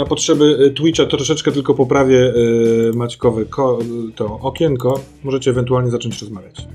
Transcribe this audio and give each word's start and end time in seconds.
na 0.00 0.06
potrzeby 0.06 0.58
e, 0.66 0.70
Twitcha 0.70 1.06
troszeczkę 1.06 1.52
tylko 1.52 1.74
poprawię 1.74 2.16
yy, 2.16 2.92
Maćkowe 2.94 3.44
ko, 3.44 3.78
to 4.16 4.38
okienko. 4.42 5.00
Możecie 5.24 5.50
ewentualnie 5.50 5.90
zacząć 5.90 6.20
rozmawiać. 6.20 6.68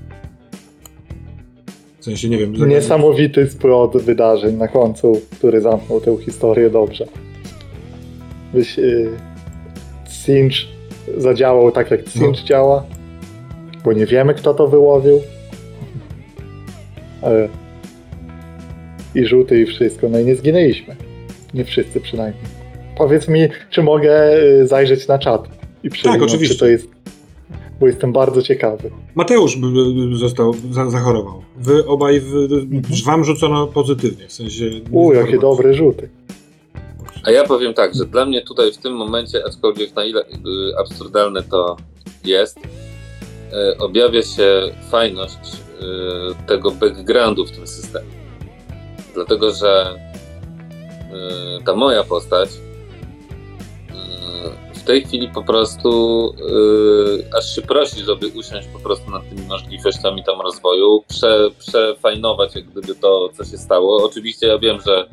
W 1.98 2.04
sensie, 2.04 2.28
nie 2.28 2.38
wiem. 2.38 2.68
Niesamowity 2.68 3.46
splot 3.50 3.96
wydarzeń 3.96 4.56
na 4.56 4.68
końcu, 4.68 5.20
który 5.38 5.60
zamknął 5.60 6.00
tę 6.00 6.16
historię 6.24 6.70
dobrze. 6.70 7.06
Byś 8.54 8.78
yy, 8.78 9.10
Cinch 10.24 10.56
zadziałał 11.16 11.72
tak, 11.72 11.90
jak 11.90 12.04
Cinch 12.04 12.40
no. 12.40 12.46
działa, 12.48 12.84
bo 13.84 13.92
nie 13.92 14.06
wiemy, 14.06 14.34
kto 14.34 14.54
to 14.54 14.68
wyłowił. 14.68 15.20
Ale... 17.22 17.48
I 19.14 19.26
żółty, 19.26 19.60
i 19.60 19.66
wszystko. 19.66 20.08
No 20.08 20.18
i 20.18 20.24
nie 20.24 20.36
zginęliśmy. 20.36 20.96
Nie 21.54 21.64
wszyscy 21.64 22.00
przynajmniej. 22.00 22.55
Powiedz 22.96 23.28
mi, 23.28 23.48
czy 23.70 23.82
mogę 23.82 24.42
y, 24.42 24.66
zajrzeć 24.66 25.08
na 25.08 25.18
czat 25.18 25.48
i 25.84 25.90
tak, 25.90 26.22
oczywiście. 26.22 26.54
czy 26.54 26.60
to 26.60 26.66
jest. 26.66 26.88
Bo 27.80 27.86
jestem 27.86 28.12
bardzo 28.12 28.42
ciekawy. 28.42 28.90
Mateusz 29.14 29.58
został, 30.12 30.54
zachorował. 30.88 31.42
Wy 31.56 31.86
obaj, 31.86 32.20
w, 32.20 32.34
mhm. 32.52 32.82
wam 33.06 33.24
rzucono 33.24 33.66
pozytywnie, 33.66 34.28
w 34.28 34.32
sensie... 34.32 34.64
U, 34.90 35.12
jakie 35.12 35.38
dobre 35.38 35.74
rzuty. 35.74 36.08
A 37.24 37.30
ja 37.30 37.44
powiem 37.44 37.74
tak, 37.74 37.94
że 37.94 38.04
dla 38.04 38.24
mnie 38.24 38.42
tutaj 38.42 38.72
w 38.72 38.78
tym 38.78 38.92
momencie, 38.92 39.42
aczkolwiek 39.46 39.96
na 39.96 40.04
ile 40.04 40.24
absurdalne 40.78 41.42
to 41.42 41.76
jest, 42.24 42.58
y, 42.58 43.78
objawia 43.78 44.22
się 44.22 44.70
fajność 44.90 45.38
tego 46.46 46.70
backgroundu 46.70 47.46
w 47.46 47.50
tym 47.50 47.66
systemie. 47.66 48.10
Dlatego, 49.14 49.50
że 49.50 49.96
Y, 51.16 51.64
ta 51.64 51.74
moja 51.74 52.04
postać 52.04 52.50
w 54.74 54.82
tej 54.82 55.04
chwili 55.04 55.28
po 55.28 55.42
prostu 55.42 56.30
y, 57.30 57.36
aż 57.38 57.54
się 57.54 57.62
prosi, 57.62 58.04
żeby 58.04 58.28
usiąść 58.28 58.68
po 58.68 58.78
prostu 58.78 59.10
nad 59.10 59.28
tymi 59.28 59.42
możliwościami 59.42 60.24
tam 60.24 60.40
rozwoju, 60.40 61.04
prze, 61.08 61.50
przefajnować 61.58 62.54
jak 62.54 62.64
gdyby 62.64 62.94
to, 62.94 63.28
co 63.36 63.44
się 63.44 63.58
stało. 63.58 64.04
Oczywiście 64.04 64.46
ja 64.46 64.58
wiem, 64.58 64.78
że 64.86 65.06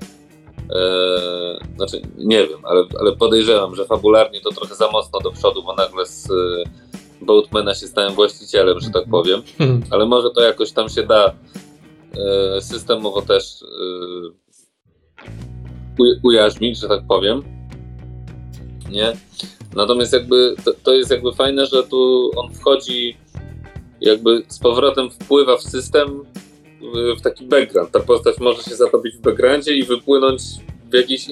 znaczy 1.76 2.02
nie 2.18 2.48
wiem, 2.48 2.60
ale, 2.64 2.84
ale 3.00 3.16
podejrzewam, 3.16 3.76
że 3.76 3.86
fabularnie 3.86 4.42
to 4.42 4.50
trochę 4.50 4.76
za 4.76 4.92
mocno 4.92 5.20
do 5.20 5.32
przodu, 5.32 5.64
bo 5.64 5.76
nagle 5.76 6.06
z 6.06 6.30
Boatmana 7.22 7.76
się 7.76 7.88
stałem 7.88 8.14
właścicielem, 8.14 8.80
że 8.80 8.90
tak 8.90 9.04
powiem, 9.12 9.42
mhm. 9.60 9.84
ale 9.92 10.06
może 10.06 10.30
to 10.30 10.42
jakoś 10.42 10.72
tam 10.72 10.90
się 10.90 11.04
da 11.04 11.34
systemowo 12.60 13.22
też 13.22 13.44
ujarzmić, 16.24 16.80
że 16.80 16.88
tak 16.88 17.08
powiem. 17.08 17.53
Nie? 18.94 19.18
Natomiast 19.76 20.14
jakby 20.14 20.56
to, 20.66 20.74
to, 20.84 20.94
jest 20.94 21.12
jakby 21.12 21.34
fajne, 21.34 21.66
że 21.66 21.84
tu 21.84 22.32
on 22.36 22.54
wchodzi 22.54 23.18
jakby 24.02 24.44
z 24.48 24.60
powrotem 24.60 25.12
wpływa 25.12 25.58
w 25.58 25.64
system 25.64 26.26
w, 27.18 27.22
taki 27.22 27.46
background. 27.46 27.92
Ta 27.92 28.00
postać 28.00 28.40
może 28.40 28.64
się 28.64 28.76
zatopić 28.76 29.16
w 29.16 29.22
backgroundzie 29.22 29.76
i 29.76 29.84
wypłynąć 29.84 30.42
w 30.92 30.94
jakimś 30.94 31.28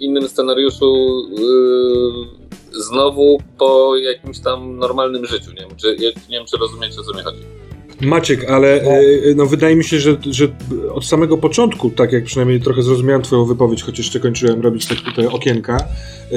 innym 0.00 0.28
scenariuszu 0.28 0.94
yy, 1.30 2.82
znowu 2.82 3.38
po 3.58 3.96
jakimś 3.96 4.40
tam 4.40 4.78
normalnym 4.78 5.26
życiu. 5.26 5.50
Nie 5.50 5.66
wiem, 5.66 5.76
czy, 5.76 5.96
nie 5.98 6.38
wiem, 6.38 6.46
czy 6.46 6.56
rozumiecie, 6.56 7.00
o 7.00 7.04
co 7.04 7.18
mi 7.18 7.22
chodzi. 7.22 7.61
Maciek, 8.02 8.44
ale 8.50 8.80
no. 8.84 8.90
E, 8.90 9.34
no, 9.36 9.46
wydaje 9.46 9.76
mi 9.76 9.84
się, 9.84 10.00
że, 10.00 10.16
że 10.30 10.48
od 10.90 11.06
samego 11.06 11.38
początku, 11.38 11.90
tak 11.90 12.12
jak 12.12 12.24
przynajmniej 12.24 12.60
trochę 12.60 12.82
zrozumiałem 12.82 13.22
Twoją 13.22 13.44
wypowiedź, 13.44 13.82
choć 13.82 13.98
jeszcze 13.98 14.20
kończyłem 14.20 14.60
robić 14.60 14.86
te, 14.86 14.94
te 15.16 15.30
okienka, 15.30 15.76
e, 15.76 16.36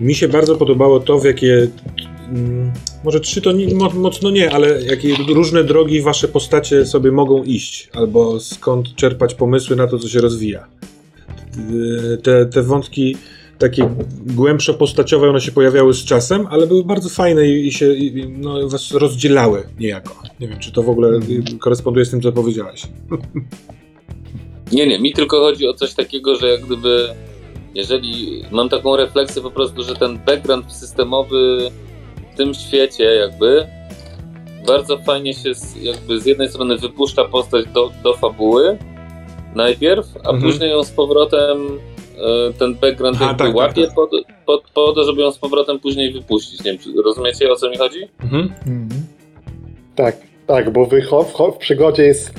mi 0.00 0.14
się 0.14 0.28
bardzo 0.28 0.56
podobało 0.56 1.00
to, 1.00 1.18
w 1.18 1.24
jakie. 1.24 1.68
Mm, 2.28 2.72
może 3.04 3.20
trzy 3.20 3.42
to 3.42 3.50
mocno 3.94 4.30
nie, 4.30 4.52
ale 4.52 4.82
jakie 4.82 5.14
różne 5.28 5.64
drogi 5.64 6.00
wasze 6.00 6.28
postacie 6.28 6.86
sobie 6.86 7.12
mogą 7.12 7.44
iść, 7.44 7.90
albo 7.92 8.40
skąd 8.40 8.94
czerpać 8.94 9.34
pomysły 9.34 9.76
na 9.76 9.86
to, 9.86 9.98
co 9.98 10.08
się 10.08 10.20
rozwija. 10.20 10.66
E, 12.14 12.16
te, 12.16 12.46
te 12.46 12.62
wątki 12.62 13.16
takie 13.58 13.88
głębsze 14.26 14.74
postaciowe, 14.74 15.30
one 15.30 15.40
się 15.40 15.52
pojawiały 15.52 15.94
z 15.94 16.04
czasem, 16.04 16.46
ale 16.50 16.66
były 16.66 16.84
bardzo 16.84 17.08
fajne 17.08 17.46
i, 17.46 17.66
i 17.66 17.72
się 17.72 17.92
i, 17.92 18.28
no, 18.28 18.68
was 18.68 18.90
rozdzielały 18.90 19.62
niejako. 19.80 20.22
Nie 20.40 20.48
wiem, 20.48 20.58
czy 20.58 20.72
to 20.72 20.82
w 20.82 20.88
ogóle 20.88 21.20
koresponduje 21.60 22.04
z 22.04 22.10
tym, 22.10 22.22
co 22.22 22.32
powiedziałeś. 22.32 22.82
Nie, 24.72 24.86
nie, 24.86 24.98
mi 24.98 25.12
tylko 25.12 25.40
chodzi 25.40 25.68
o 25.68 25.74
coś 25.74 25.94
takiego, 25.94 26.36
że 26.36 26.48
jak 26.48 26.66
gdyby, 26.66 27.08
jeżeli 27.74 28.42
mam 28.50 28.68
taką 28.68 28.96
refleksję 28.96 29.42
po 29.42 29.50
prostu, 29.50 29.82
że 29.82 29.94
ten 29.94 30.18
background 30.26 30.72
systemowy 30.72 31.70
w 32.32 32.36
tym 32.36 32.54
świecie 32.54 33.04
jakby 33.04 33.66
bardzo 34.66 34.98
fajnie 34.98 35.34
się 35.34 35.54
z, 35.54 35.76
jakby 35.82 36.20
z 36.20 36.26
jednej 36.26 36.48
strony 36.48 36.76
wypuszcza 36.76 37.24
postać 37.24 37.66
do, 37.74 37.90
do 38.02 38.14
fabuły 38.14 38.78
najpierw, 39.54 40.06
a 40.16 40.30
mhm. 40.30 40.42
później 40.42 40.70
ją 40.70 40.82
z 40.82 40.90
powrotem 40.90 41.58
ten 42.58 42.74
background 42.74 43.16
Aha, 43.16 43.26
jakby 43.26 43.44
tak, 43.44 43.54
łapie 43.54 43.86
tak, 43.86 43.90
tak. 43.90 43.94
Po, 43.94 44.08
po, 44.46 44.62
po, 44.74 44.92
to, 44.92 45.04
żeby 45.04 45.22
ją 45.22 45.32
z 45.32 45.38
powrotem 45.38 45.80
później 45.80 46.12
wypuścić. 46.12 46.64
Nie 46.64 46.72
wiem, 46.72 47.02
rozumiecie 47.04 47.52
o 47.52 47.56
co 47.56 47.70
mi 47.70 47.76
chodzi? 47.76 48.08
Mhm. 48.22 48.52
Mhm. 48.66 48.88
Tak, 49.94 50.16
tak, 50.46 50.70
bo 50.70 50.88
w 51.52 51.56
przygodzie 51.58 52.02
jest, 52.02 52.34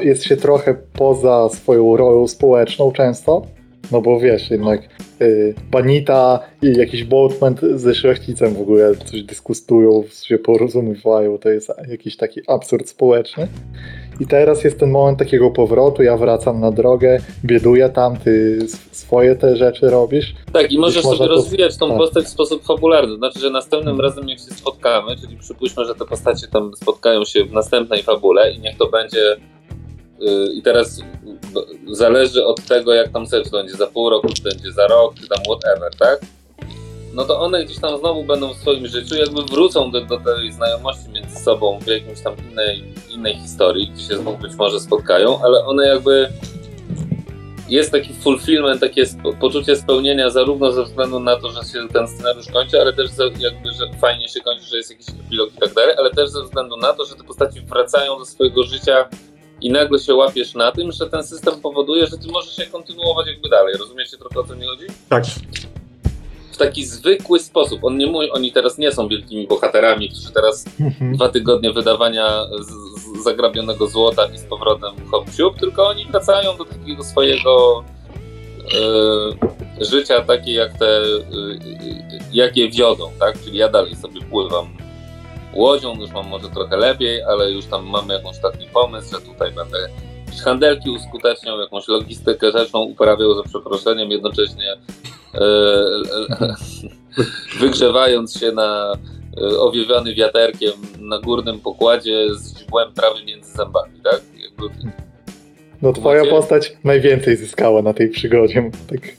jest 0.00 0.24
się 0.24 0.36
trochę 0.36 0.76
poza 0.92 1.48
swoją 1.48 1.96
rolą 1.96 2.28
społeczną 2.28 2.92
często. 2.92 3.46
No 3.92 4.00
bo 4.00 4.20
wiesz, 4.20 4.50
jednak 4.50 4.80
y, 5.22 5.54
Banita 5.70 6.40
i 6.62 6.72
jakiś 6.76 7.04
boatman 7.04 7.54
ze 7.74 7.94
szlachcicem 7.94 8.54
w 8.54 8.60
ogóle 8.60 8.96
coś 8.96 9.22
dyskutują, 9.22 10.04
się 10.12 10.38
porozumiewają, 10.38 11.38
to 11.38 11.48
jest 11.48 11.72
jakiś 11.88 12.16
taki 12.16 12.40
absurd 12.46 12.88
społeczny. 12.88 13.48
I 14.20 14.26
teraz 14.26 14.64
jest 14.64 14.80
ten 14.80 14.90
moment 14.90 15.18
takiego 15.18 15.50
powrotu, 15.50 16.02
ja 16.02 16.16
wracam 16.16 16.60
na 16.60 16.70
drogę, 16.72 17.20
bieduję 17.44 17.88
tam, 17.88 18.16
ty 18.16 18.58
swoje 18.92 19.36
te 19.36 19.56
rzeczy 19.56 19.90
robisz. 19.90 20.34
Tak, 20.52 20.72
i 20.72 20.78
możesz 20.78 21.02
sobie 21.02 21.18
to... 21.18 21.28
rozwijać 21.28 21.76
tą 21.76 21.88
tak. 21.88 21.98
postać 21.98 22.24
w 22.24 22.28
sposób 22.28 22.64
fabularny. 22.64 23.16
Znaczy, 23.16 23.40
że 23.40 23.50
następnym 23.50 24.00
razem 24.00 24.28
jak 24.28 24.38
się 24.38 24.44
spotkamy, 24.44 25.16
czyli 25.16 25.36
przypuśćmy, 25.36 25.84
że 25.84 25.94
te 25.94 26.04
postacie 26.04 26.46
tam 26.48 26.76
spotkają 26.76 27.24
się 27.24 27.44
w 27.44 27.52
następnej 27.52 28.02
fabule 28.02 28.52
i 28.52 28.60
niech 28.60 28.76
to 28.76 28.86
będzie 28.86 29.36
yy, 30.20 30.52
i 30.54 30.62
teraz 30.62 31.02
zależy 31.90 32.44
od 32.44 32.64
tego, 32.64 32.94
jak 32.94 33.08
tam 33.08 33.26
to 33.26 33.50
będzie 33.52 33.74
za 33.74 33.86
pół 33.86 34.10
roku, 34.10 34.28
czy 34.28 34.42
będzie 34.42 34.72
za 34.72 34.86
rok, 34.86 35.14
czy 35.14 35.28
tam 35.28 35.38
whatever, 35.44 35.90
tak? 35.98 36.20
No 37.14 37.24
to 37.24 37.40
one 37.40 37.64
gdzieś 37.64 37.78
tam 37.78 37.98
znowu 37.98 38.24
będą 38.24 38.54
w 38.54 38.56
swoim 38.56 38.86
życiu, 38.86 39.14
jakby 39.14 39.42
wrócą 39.42 39.90
do, 39.90 40.00
do 40.00 40.18
tej 40.18 40.52
znajomości 40.52 41.08
między 41.08 41.44
sobą 41.44 41.78
w 41.78 41.86
jakimś 41.86 42.20
tam 42.20 42.34
innej, 42.50 42.84
innej 43.10 43.34
historii, 43.34 43.88
gdzie 43.88 44.04
się 44.04 44.16
znów 44.16 44.40
być 44.40 44.54
może 44.54 44.80
spotkają, 44.80 45.42
ale 45.42 45.64
one 45.64 45.86
jakby 45.86 46.32
jest 47.68 47.92
taki 47.92 48.14
fulfillment, 48.14 48.80
takie 48.80 49.04
poczucie 49.40 49.76
spełnienia 49.76 50.30
zarówno 50.30 50.72
ze 50.72 50.84
względu 50.84 51.20
na 51.20 51.36
to, 51.36 51.50
że 51.50 51.60
się 51.60 51.88
ten 51.88 52.08
scenariusz 52.08 52.46
kończy, 52.52 52.80
ale 52.80 52.92
też 52.92 53.10
jakby, 53.38 53.72
że 53.72 53.98
fajnie 54.00 54.28
się 54.28 54.40
kończy, 54.40 54.64
że 54.64 54.76
jest 54.76 54.90
jakiś 54.90 55.06
epilog 55.08 55.54
i 55.54 55.58
tak 55.58 55.74
dalej, 55.74 55.94
ale 55.98 56.10
też 56.10 56.30
ze 56.30 56.42
względu 56.42 56.76
na 56.76 56.92
to, 56.92 57.04
że 57.04 57.14
te 57.14 57.24
postaci 57.24 57.60
wracają 57.60 58.18
do 58.18 58.24
swojego 58.24 58.62
życia 58.62 59.08
i 59.60 59.70
nagle 59.70 59.98
się 59.98 60.14
łapiesz 60.14 60.54
na 60.54 60.72
tym, 60.72 60.92
że 60.92 61.10
ten 61.10 61.24
system 61.24 61.60
powoduje, 61.60 62.06
że 62.06 62.18
ty 62.18 62.28
możesz 62.28 62.56
się 62.56 62.66
kontynuować 62.66 63.26
jakby 63.26 63.48
dalej. 63.48 63.74
Rozumiecie 63.78 64.16
trochę 64.16 64.40
o 64.40 64.44
co 64.44 64.56
mi 64.56 64.66
chodzi? 64.66 64.86
Tak 65.08 65.24
taki 66.60 66.84
zwykły 66.84 67.38
sposób. 67.38 67.84
On 67.84 67.98
nie 67.98 68.06
mówi, 68.06 68.30
oni 68.30 68.52
teraz 68.52 68.78
nie 68.78 68.92
są 68.92 69.08
wielkimi 69.08 69.46
bohaterami, 69.46 70.08
którzy 70.08 70.32
teraz 70.32 70.64
mhm. 70.80 71.16
dwa 71.16 71.28
tygodnie 71.28 71.72
wydawania 71.72 72.46
z, 72.60 72.66
z 73.00 73.24
zagrabionego 73.24 73.86
złota 73.86 74.26
i 74.26 74.38
z 74.38 74.44
powrotem 74.44 74.92
hop 75.10 75.26
tylko 75.60 75.88
oni 75.88 76.06
wracają 76.06 76.56
do 76.56 76.64
takiego 76.64 77.04
swojego 77.04 77.84
e, 79.80 79.84
życia 79.84 80.20
takie 80.20 80.52
jak 80.52 80.78
te, 80.78 80.86
e, 80.86 81.02
jakie 82.32 82.70
wiodą, 82.70 83.10
tak? 83.20 83.42
Czyli 83.44 83.58
ja 83.58 83.68
dalej 83.68 83.96
sobie 83.96 84.20
pływam 84.20 84.76
łodzią, 85.54 86.00
już 86.00 86.10
mam 86.10 86.28
może 86.28 86.48
trochę 86.48 86.76
lepiej, 86.76 87.22
ale 87.22 87.50
już 87.50 87.66
tam 87.66 87.86
mamy 87.86 88.14
jakąś 88.14 88.38
taki 88.38 88.66
pomysł, 88.66 89.10
że 89.14 89.20
tutaj 89.20 89.52
będę 89.52 89.88
handelki 90.44 90.90
uskuteczniał, 90.90 91.60
jakąś 91.60 91.88
logistykę 91.88 92.52
rzeczną 92.52 92.80
uprawiał 92.80 93.34
za 93.34 93.42
przeproszeniem, 93.42 94.10
jednocześnie 94.10 94.76
wygrzewając 97.60 98.38
się 98.38 98.52
na 98.52 98.92
e, 99.40 99.58
owiewiany 99.58 100.14
wiaterkiem 100.14 100.72
na 100.98 101.18
górnym 101.18 101.60
pokładzie 101.60 102.34
z 102.34 102.58
źdźbłem 102.58 102.94
trawy 102.94 103.24
między 103.24 103.52
zębami, 103.52 104.00
tak? 104.04 104.22
Jakby... 104.42 104.64
No 105.82 105.92
twoja 105.92 106.20
Macie... 106.20 106.30
postać 106.30 106.76
najwięcej 106.84 107.36
zyskała 107.36 107.82
na 107.82 107.94
tej 107.94 108.08
przygodzie. 108.08 108.70
Tak. 108.88 109.00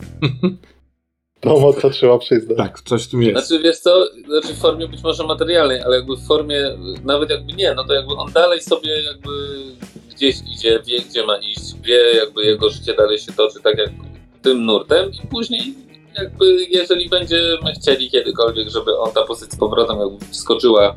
To 1.42 1.60
mocno 1.60 1.90
trzeba 1.90 2.18
przyznać. 2.18 2.58
Tak, 2.58 2.82
coś 2.82 3.08
tu 3.08 3.22
jest. 3.22 3.48
Znaczy, 3.48 3.64
wiesz 3.64 3.80
co, 3.80 4.08
znaczy 4.26 4.54
w 4.54 4.58
formie 4.58 4.88
być 4.88 5.04
może 5.04 5.24
materialnej, 5.24 5.82
ale 5.82 5.96
jakby 5.96 6.16
w 6.16 6.28
formie, 6.28 6.78
nawet 7.04 7.30
jakby 7.30 7.54
nie, 7.54 7.74
no 7.74 7.84
to 7.84 7.94
jakby 7.94 8.14
on 8.14 8.32
dalej 8.32 8.62
sobie 8.62 9.02
jakby 9.02 9.30
gdzieś 10.16 10.36
idzie, 10.56 10.82
wie 10.88 11.00
gdzie 11.00 11.26
ma 11.26 11.38
iść, 11.38 11.76
wie 11.84 12.14
jakby 12.16 12.46
jego 12.46 12.70
życie 12.70 12.94
dalej 12.94 13.20
się 13.20 13.32
toczy 13.32 13.60
tak 13.64 13.78
jak 13.78 13.90
tym 14.42 14.66
nurtem 14.66 15.12
i 15.24 15.28
później 15.28 15.74
jakby 16.18 16.66
jeżeli 16.70 17.10
będziemy 17.10 17.74
chcieli 17.82 18.12
kiedykolwiek, 18.12 18.70
żeby 18.70 18.98
on 18.98 19.12
ta 19.12 19.24
postać 19.24 19.52
z 19.52 19.56
powrotem 19.56 20.00
jakby 20.00 20.26
wskoczyła 20.26 20.96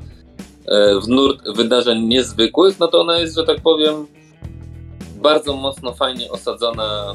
e, 0.67 1.01
w 1.01 1.09
nurt 1.09 1.49
wydarzeń 1.57 2.03
niezwykłych, 2.03 2.81
no 2.81 2.89
to 2.89 3.01
ona 3.01 3.19
jest, 3.19 3.35
że 3.35 3.45
tak 3.45 3.61
powiem, 3.61 4.07
bardzo 5.17 5.57
mocno 5.57 5.93
fajnie 5.93 6.31
osadzona 6.31 7.15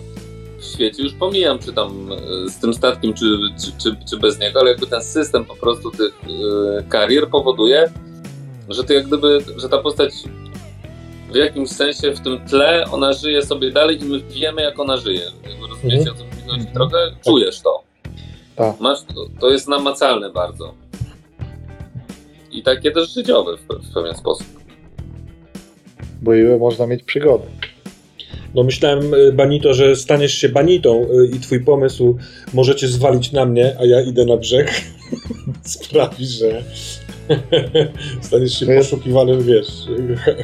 w 0.60 0.66
świecie. 0.66 1.04
Już 1.04 1.14
pomijam, 1.14 1.60
czy 1.60 1.74
tam 1.74 2.12
e, 2.12 2.50
z 2.50 2.60
tym 2.60 2.74
statkiem, 2.74 3.14
czy, 3.14 3.26
czy, 3.66 3.72
czy, 3.84 3.96
czy 4.10 4.18
bez 4.18 4.40
niego, 4.40 4.60
ale 4.60 4.70
jakby 4.70 4.88
ten 4.88 5.04
system 5.04 5.46
po 5.46 5.56
prostu 5.56 5.92
tych 5.92 6.14
e, 6.80 6.84
karier 6.84 7.30
powoduje, 7.30 7.92
że 8.70 8.84
to 8.84 8.94
jak 8.94 9.08
gdyby, 9.08 9.40
że 9.58 9.70
ta 9.70 9.78
postać 9.78 10.14
w 11.32 11.36
jakimś 11.36 11.70
sensie 11.70 12.12
w 12.12 12.20
tym 12.20 12.46
tle 12.46 12.86
ona 12.92 13.14
żyje 13.14 13.42
sobie 13.42 13.72
dalej 13.72 14.02
i 14.02 14.06
my 14.06 14.20
wiemy, 14.20 14.62
jak 14.62 14.80
ona 14.80 14.98
żyje. 14.98 15.22
Rozumiecie, 15.70 16.12
o 16.12 16.14
co 16.14 16.24
mi 16.24 16.52
chodzi? 16.52 16.74
Trochę 16.74 16.98
czujesz 17.26 17.62
to. 17.62 17.89
Tak. 18.60 18.80
Masz, 18.80 19.04
to, 19.04 19.26
to 19.40 19.52
jest 19.52 19.68
namacalne 19.68 20.30
bardzo. 20.30 20.74
I 22.52 22.64
takie 22.64 22.92
też 22.92 23.14
życiowe 23.14 23.58
w, 23.58 23.62
w 23.62 23.94
pewien 23.94 24.16
sposób. 24.16 24.48
Bo 26.22 26.34
ile 26.34 26.58
można 26.58 26.88
mieć 26.88 27.04
przygody. 27.04 27.46
No 28.56 28.64
myślałem, 28.64 29.14
y, 29.14 29.32
Banito, 29.32 29.74
że 29.74 29.96
staniesz 29.96 30.34
się 30.34 30.50
Banitą 30.50 31.04
y, 31.04 31.36
i 31.36 31.40
twój 31.40 31.60
pomysł 31.60 32.18
możecie 32.54 32.88
zwalić 32.88 33.32
na 33.32 33.46
mnie, 33.46 33.76
a 33.80 33.86
ja 33.86 34.02
idę 34.02 34.26
na 34.26 34.38
brzeg. 34.38 34.72
Sprawi, 35.64 36.26
że 36.26 36.64
staniesz 38.22 38.60
się 38.60 38.66
No 38.66 38.78
poszukiwanym, 38.78 39.44
wiesz. 39.44 39.68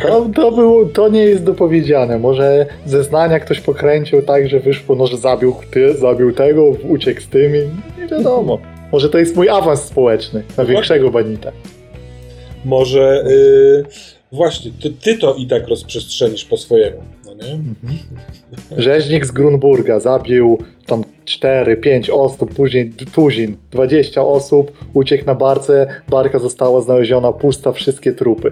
To, 0.02 0.30
to, 0.36 0.52
było, 0.52 0.86
to 0.86 1.10
nie 1.10 1.24
jest 1.24 1.44
dopowiedziane. 1.44 2.20
Może 2.20 2.66
zeznania 2.86 3.40
ktoś 3.40 3.60
pokręcił 3.60 4.22
tak, 4.22 4.50
że 4.50 4.60
wyszło, 4.60 4.96
no, 4.96 5.08
że 5.08 5.18
zabił, 5.18 5.56
ty, 5.72 5.98
zabił 5.98 6.34
tego, 6.34 6.64
uciekł 6.90 7.22
z 7.22 7.28
tymi. 7.28 7.60
Nie 7.98 8.08
wiadomo. 8.08 8.60
Może 8.92 9.10
to 9.10 9.18
jest 9.18 9.36
mój 9.36 9.50
awans 9.50 9.82
społeczny 9.82 10.44
na 10.58 10.66
większego 10.66 11.12
banita. 11.12 11.52
Może 12.66 13.24
y, 13.28 13.84
właśnie, 14.32 14.72
ty, 14.82 14.90
ty 14.90 15.18
to 15.18 15.36
i 15.36 15.48
tak 15.48 15.68
rozprzestrzenisz 15.68 16.46
po 16.46 16.58
swojemu, 16.58 16.98
nie? 17.36 17.60
Rzeźnik 18.78 19.26
z 19.26 19.32
Grunburga 19.32 20.00
zabił 20.00 20.58
tam 20.86 21.04
4-5 21.26 22.12
osób, 22.14 22.54
później 22.54 22.92
tuzin, 23.14 23.58
20 23.72 24.22
osób, 24.22 24.72
uciekł 24.94 25.26
na 25.26 25.36
barce, 25.36 25.88
barka 26.10 26.40
została 26.40 26.82
znaleziona 26.82 27.32
pusta, 27.32 27.72
wszystkie 27.72 28.14
trupy. 28.14 28.52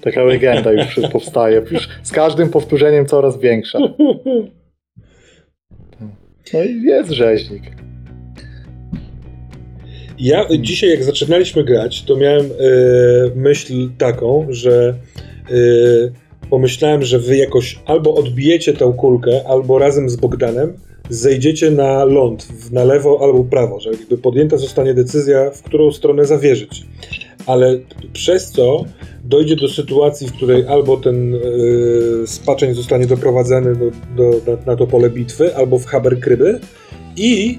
Taka 0.00 0.22
legenda 0.22 0.72
już 0.72 1.00
powstaje. 1.12 1.62
Już 1.70 1.88
z 2.02 2.12
każdym 2.12 2.50
powtórzeniem 2.50 3.06
coraz 3.06 3.38
większa. 3.38 3.78
No 6.54 6.62
i 6.64 6.82
jest 6.82 7.10
rzeźnik. 7.10 7.62
Ja 10.18 10.46
dzisiaj, 10.58 10.90
jak 10.90 11.04
zaczynaliśmy 11.04 11.64
grać, 11.64 12.02
to 12.02 12.16
miałem 12.16 12.46
e, 12.46 12.50
myśl 13.34 13.88
taką, 13.98 14.46
że 14.48 14.94
e, 15.50 15.54
pomyślałem, 16.50 17.02
że 17.02 17.18
wy 17.18 17.36
jakoś 17.36 17.78
albo 17.86 18.14
odbijecie 18.14 18.72
tę 18.72 18.94
kulkę, 18.96 19.48
albo 19.48 19.78
razem 19.78 20.10
z 20.10 20.16
Bogdanem 20.16 20.72
zejdziecie 21.08 21.70
na 21.70 22.04
ląd, 22.04 22.72
na 22.72 22.84
lewo 22.84 23.18
albo 23.22 23.44
prawo, 23.44 23.80
że 23.80 23.90
jakby 23.90 24.18
podjęta 24.18 24.56
zostanie 24.56 24.94
decyzja, 24.94 25.50
w 25.50 25.62
którą 25.62 25.92
stronę 25.92 26.24
zawierzyć. 26.24 26.86
Ale 27.46 27.78
przez 28.12 28.50
co 28.50 28.84
dojdzie 29.24 29.56
do 29.56 29.68
sytuacji, 29.68 30.28
w 30.28 30.32
której 30.32 30.66
albo 30.66 30.96
ten 30.96 31.34
e, 31.34 31.38
spaczeń 32.26 32.74
zostanie 32.74 33.06
doprowadzony 33.06 33.74
do, 33.76 33.90
do, 34.16 34.30
na, 34.46 34.58
na 34.66 34.76
to 34.76 34.86
pole 34.86 35.10
bitwy, 35.10 35.56
albo 35.56 35.78
w 35.78 35.86
haber 35.86 36.20
kryby 36.20 36.60
i 37.16 37.58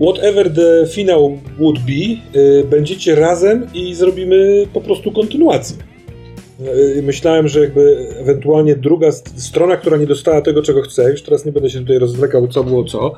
whatever 0.00 0.54
the 0.54 0.86
final 0.86 1.38
would 1.58 1.78
be, 1.78 2.38
y, 2.40 2.64
będziecie 2.64 3.14
razem 3.14 3.66
i 3.74 3.94
zrobimy 3.94 4.66
po 4.72 4.80
prostu 4.80 5.12
kontynuację. 5.12 5.76
Y, 6.98 7.02
Myślałem, 7.02 7.48
że 7.48 7.60
jakby 7.60 8.08
ewentualnie 8.18 8.76
druga 8.76 9.12
st- 9.12 9.42
strona, 9.42 9.76
która 9.76 9.96
nie 9.96 10.06
dostała 10.06 10.40
tego, 10.40 10.62
czego 10.62 10.82
chce, 10.82 11.10
już 11.10 11.22
teraz 11.22 11.44
nie 11.44 11.52
będę 11.52 11.70
się 11.70 11.78
tutaj 11.80 11.98
rozwlekał, 11.98 12.48
co 12.48 12.64
było 12.64 12.84
co, 12.84 13.14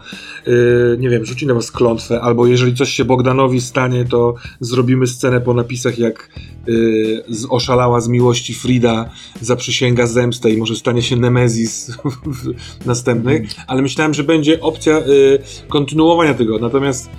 y, 0.49 0.53
nie 0.99 1.09
wiem, 1.11 1.25
rzuci 1.25 1.47
na 1.47 1.55
was 1.55 1.71
klątwę, 1.73 2.21
albo 2.21 2.47
jeżeli 2.47 2.75
coś 2.75 2.89
się 2.91 3.05
Bogdanowi 3.05 3.61
stanie, 3.61 4.05
to 4.05 4.35
zrobimy 4.61 5.07
scenę 5.07 5.41
po 5.41 5.55
napisach, 5.55 5.99
jak 5.99 6.29
y, 6.69 7.23
z- 7.29 7.47
oszalała 7.51 8.01
z 8.01 8.09
miłości 8.09 8.55
Frida 8.55 9.11
zaprzysięga 9.41 10.07
zemstę 10.07 10.51
i 10.51 10.57
może 10.57 10.77
stanie 10.77 11.03
się 11.03 11.17
Nemezis 11.17 11.91
w 12.27 12.87
następnych, 12.87 13.43
ale 13.67 13.83
myślałem, 13.83 14.15
że 14.15 14.25
będzie 14.25 14.61
opcja 14.61 14.99
y, 14.99 15.39
kontynuowania 15.69 16.35
tego. 16.35 16.59
Natomiast 16.59 17.11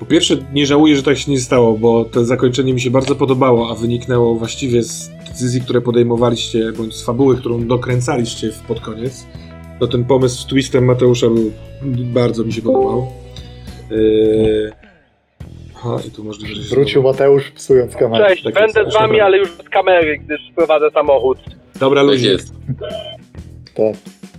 po 0.00 0.06
pierwsze 0.06 0.36
nie 0.52 0.66
żałuję, 0.66 0.96
że 0.96 1.02
tak 1.02 1.18
się 1.18 1.30
nie 1.30 1.40
stało, 1.40 1.78
bo 1.78 2.04
to 2.04 2.24
zakończenie 2.24 2.74
mi 2.74 2.80
się 2.80 2.90
bardzo 2.90 3.14
podobało, 3.14 3.70
a 3.70 3.74
wyniknęło 3.74 4.34
właściwie 4.34 4.82
z 4.82 5.10
decyzji, 5.34 5.60
które 5.60 5.80
podejmowaliście, 5.80 6.72
bądź 6.72 6.94
z 6.96 7.04
fabuły, 7.04 7.36
którą 7.36 7.66
dokręcaliście 7.66 8.52
w 8.52 8.58
pod 8.60 8.80
koniec. 8.80 9.26
To 9.80 9.86
ten 9.86 10.04
pomysł 10.04 10.42
z 10.42 10.46
twistem 10.46 10.84
Mateusza 10.84 11.26
był, 11.26 11.52
bardzo 12.12 12.44
mi 12.44 12.52
się 12.52 12.62
podobał. 12.62 13.06
Yy... 13.90 14.72
Aha, 15.76 15.96
i 16.08 16.10
tu 16.10 16.24
możliwe, 16.24 16.54
że 16.54 16.74
Wrócił 16.74 17.02
Mateusz 17.02 17.50
psując 17.50 17.96
kamerę. 17.96 18.28
Cześć, 18.28 18.42
tak 18.42 18.54
będę 18.54 18.80
jest, 18.80 18.92
z 18.92 18.98
wami, 18.98 19.20
ale 19.20 19.38
już 19.38 19.48
z 19.66 19.68
kamery, 19.68 20.18
gdyż 20.18 20.40
prowadzę 20.56 20.90
samochód. 20.90 21.38
Dobra, 21.80 22.00
Tak 22.00 22.10
luzik. 22.10 22.30
jest. 22.30 22.52
Tak. 23.74 23.96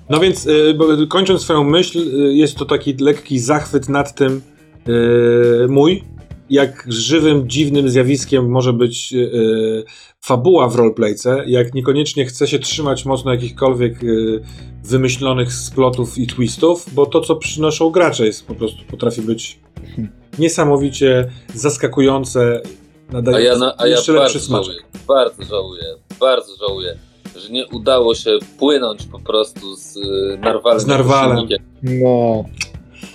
No 0.09 0.19
więc 0.19 0.47
y, 0.47 1.07
kończąc 1.09 1.41
swoją 1.41 1.63
myśl, 1.63 1.99
y, 1.99 2.33
jest 2.33 2.57
to 2.57 2.65
taki 2.65 2.93
lekki 2.93 3.39
zachwyt 3.39 3.89
nad 3.89 4.15
tym 4.15 4.41
y, 4.89 5.67
mój, 5.69 6.03
jak 6.49 6.85
żywym, 6.87 7.49
dziwnym 7.49 7.89
zjawiskiem 7.89 8.49
może 8.49 8.73
być 8.73 9.13
y, 9.13 9.17
y, 9.17 9.83
fabuła 10.21 10.69
w 10.69 10.75
roleplayce, 10.75 11.43
jak 11.47 11.73
niekoniecznie 11.73 12.25
chce 12.25 12.47
się 12.47 12.59
trzymać 12.59 13.05
mocno 13.05 13.31
jakichkolwiek 13.31 14.03
y, 14.03 14.41
wymyślonych 14.83 15.53
splotów 15.53 16.17
i 16.17 16.27
twistów, 16.27 16.85
bo 16.93 17.05
to, 17.05 17.21
co 17.21 17.35
przynoszą 17.35 17.89
gracze 17.89 18.25
jest 18.25 18.47
po 18.47 18.55
prostu, 18.55 18.83
potrafi 18.91 19.21
być 19.21 19.59
niesamowicie 20.39 21.31
zaskakujące, 21.53 22.61
A 23.09 23.13
nadaje 23.13 23.45
ja, 23.45 23.57
na, 23.57 23.73
a 23.77 23.87
ja 23.87 23.95
jeszcze 23.95 24.13
lepszy 24.13 24.33
bardzo 24.33 24.47
smaczek. 24.47 24.73
żałuję, 24.73 24.85
bardzo 25.07 25.43
żałuję, 25.45 25.83
bardzo 26.19 26.55
żałuję, 26.67 26.97
że 27.35 27.49
nie 27.49 27.67
udało 27.67 28.15
się 28.15 28.31
płynąć 28.59 29.05
po 29.05 29.19
prostu 29.19 29.75
z 29.75 29.97
Narwalem. 30.39 30.79
Z 30.79 30.87
Narwalem. 30.87 31.47
No. 31.83 32.45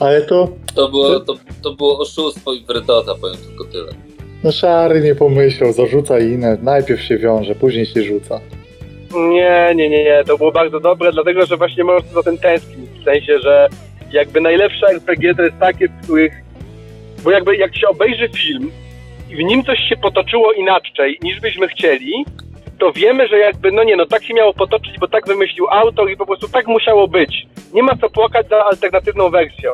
Ale 0.01 0.23
to 0.23 0.49
To 0.75 0.89
było, 0.89 1.21
to, 1.21 1.35
to 1.63 1.73
było 1.75 1.99
oszustwo 1.99 2.53
i 2.53 2.65
wredota, 2.65 3.15
powiem 3.21 3.37
tylko 3.49 3.65
tyle. 3.65 3.93
no 4.45 4.53
szary 4.53 5.01
nie 5.01 5.15
pomyślał, 5.15 5.73
zarzuca 5.73 6.19
inne. 6.19 6.59
Najpierw 6.63 7.03
się 7.03 7.19
wiąże, 7.19 7.55
później 7.55 7.87
się 7.87 8.03
rzuca. 8.03 8.41
Nie, 9.15 9.73
nie, 9.75 9.89
nie, 9.91 10.05
nie, 10.05 10.25
to 10.27 10.39
było 10.39 10.53
bardzo 10.53 10.81
dobre, 10.81 11.13
dlatego 11.13 11.47
że 11.47 11.57
właśnie 11.57 11.85
można 11.85 12.13
za 12.13 12.23
tym 12.23 12.39
tęsknić. 12.39 12.91
W 13.01 13.05
sensie, 13.05 13.39
że 13.39 13.69
jakby 14.13 14.41
najlepsze 14.41 14.87
RPG 14.87 15.35
to 15.35 15.43
jest 15.43 15.59
takie, 15.61 15.89
w 15.89 16.03
których. 16.05 16.33
Bo 17.25 17.31
jakby 17.31 17.57
jak 17.57 17.77
się 17.77 17.89
obejrzy 17.89 18.29
film 18.29 18.71
i 19.31 19.37
w 19.37 19.39
nim 19.39 19.65
coś 19.65 19.79
się 19.89 19.97
potoczyło 19.97 20.53
inaczej 20.53 21.19
niż 21.23 21.41
byśmy 21.41 21.69
chcieli, 21.69 22.25
to 22.81 22.93
wiemy, 22.93 23.29
że 23.29 23.39
jakby, 23.39 23.73
no 23.73 23.85
nie, 23.85 23.97
no 23.97 24.07
tak 24.07 24.25
się 24.25 24.35
miało 24.35 24.55
potoczyć, 24.55 24.99
bo 24.99 25.09
tak 25.09 25.27
wymyślił 25.27 25.67
autor 25.71 26.11
i 26.11 26.17
po 26.17 26.27
prostu 26.27 26.49
tak 26.49 26.67
musiało 26.67 27.09
być. 27.09 27.47
Nie 27.73 27.83
ma 27.83 27.97
co 27.97 28.11
płakać 28.11 28.49
za 28.49 28.65
alternatywną 28.65 29.31
wersją. 29.31 29.71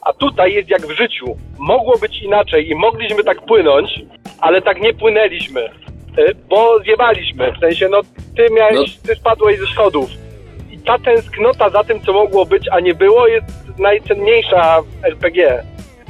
A 0.00 0.12
tutaj 0.12 0.54
jest 0.54 0.68
jak 0.68 0.86
w 0.86 0.96
życiu. 0.96 1.36
Mogło 1.58 1.98
być 1.98 2.22
inaczej 2.22 2.70
i 2.70 2.74
mogliśmy 2.74 3.24
tak 3.24 3.40
płynąć, 3.46 4.00
ale 4.40 4.62
tak 4.62 4.80
nie 4.80 4.94
płynęliśmy. 4.94 5.60
Y, 6.18 6.34
Bo 6.48 6.78
zjebaliśmy. 6.80 7.52
W 7.52 7.58
sensie, 7.60 7.88
no 7.88 8.00
ty 8.36 8.46
miałeś, 8.54 8.96
ty 8.96 9.14
spadłeś 9.14 9.58
ze 9.58 9.66
schodów. 9.66 10.10
I 10.72 10.78
ta 10.78 10.98
tęsknota 10.98 11.70
za 11.70 11.84
tym, 11.84 12.00
co 12.00 12.12
mogło 12.12 12.46
być, 12.46 12.68
a 12.72 12.80
nie 12.80 12.94
było, 12.94 13.26
jest 13.26 13.46
najcenniejsza 13.78 14.82
w 14.82 15.04
RPG. 15.04 15.62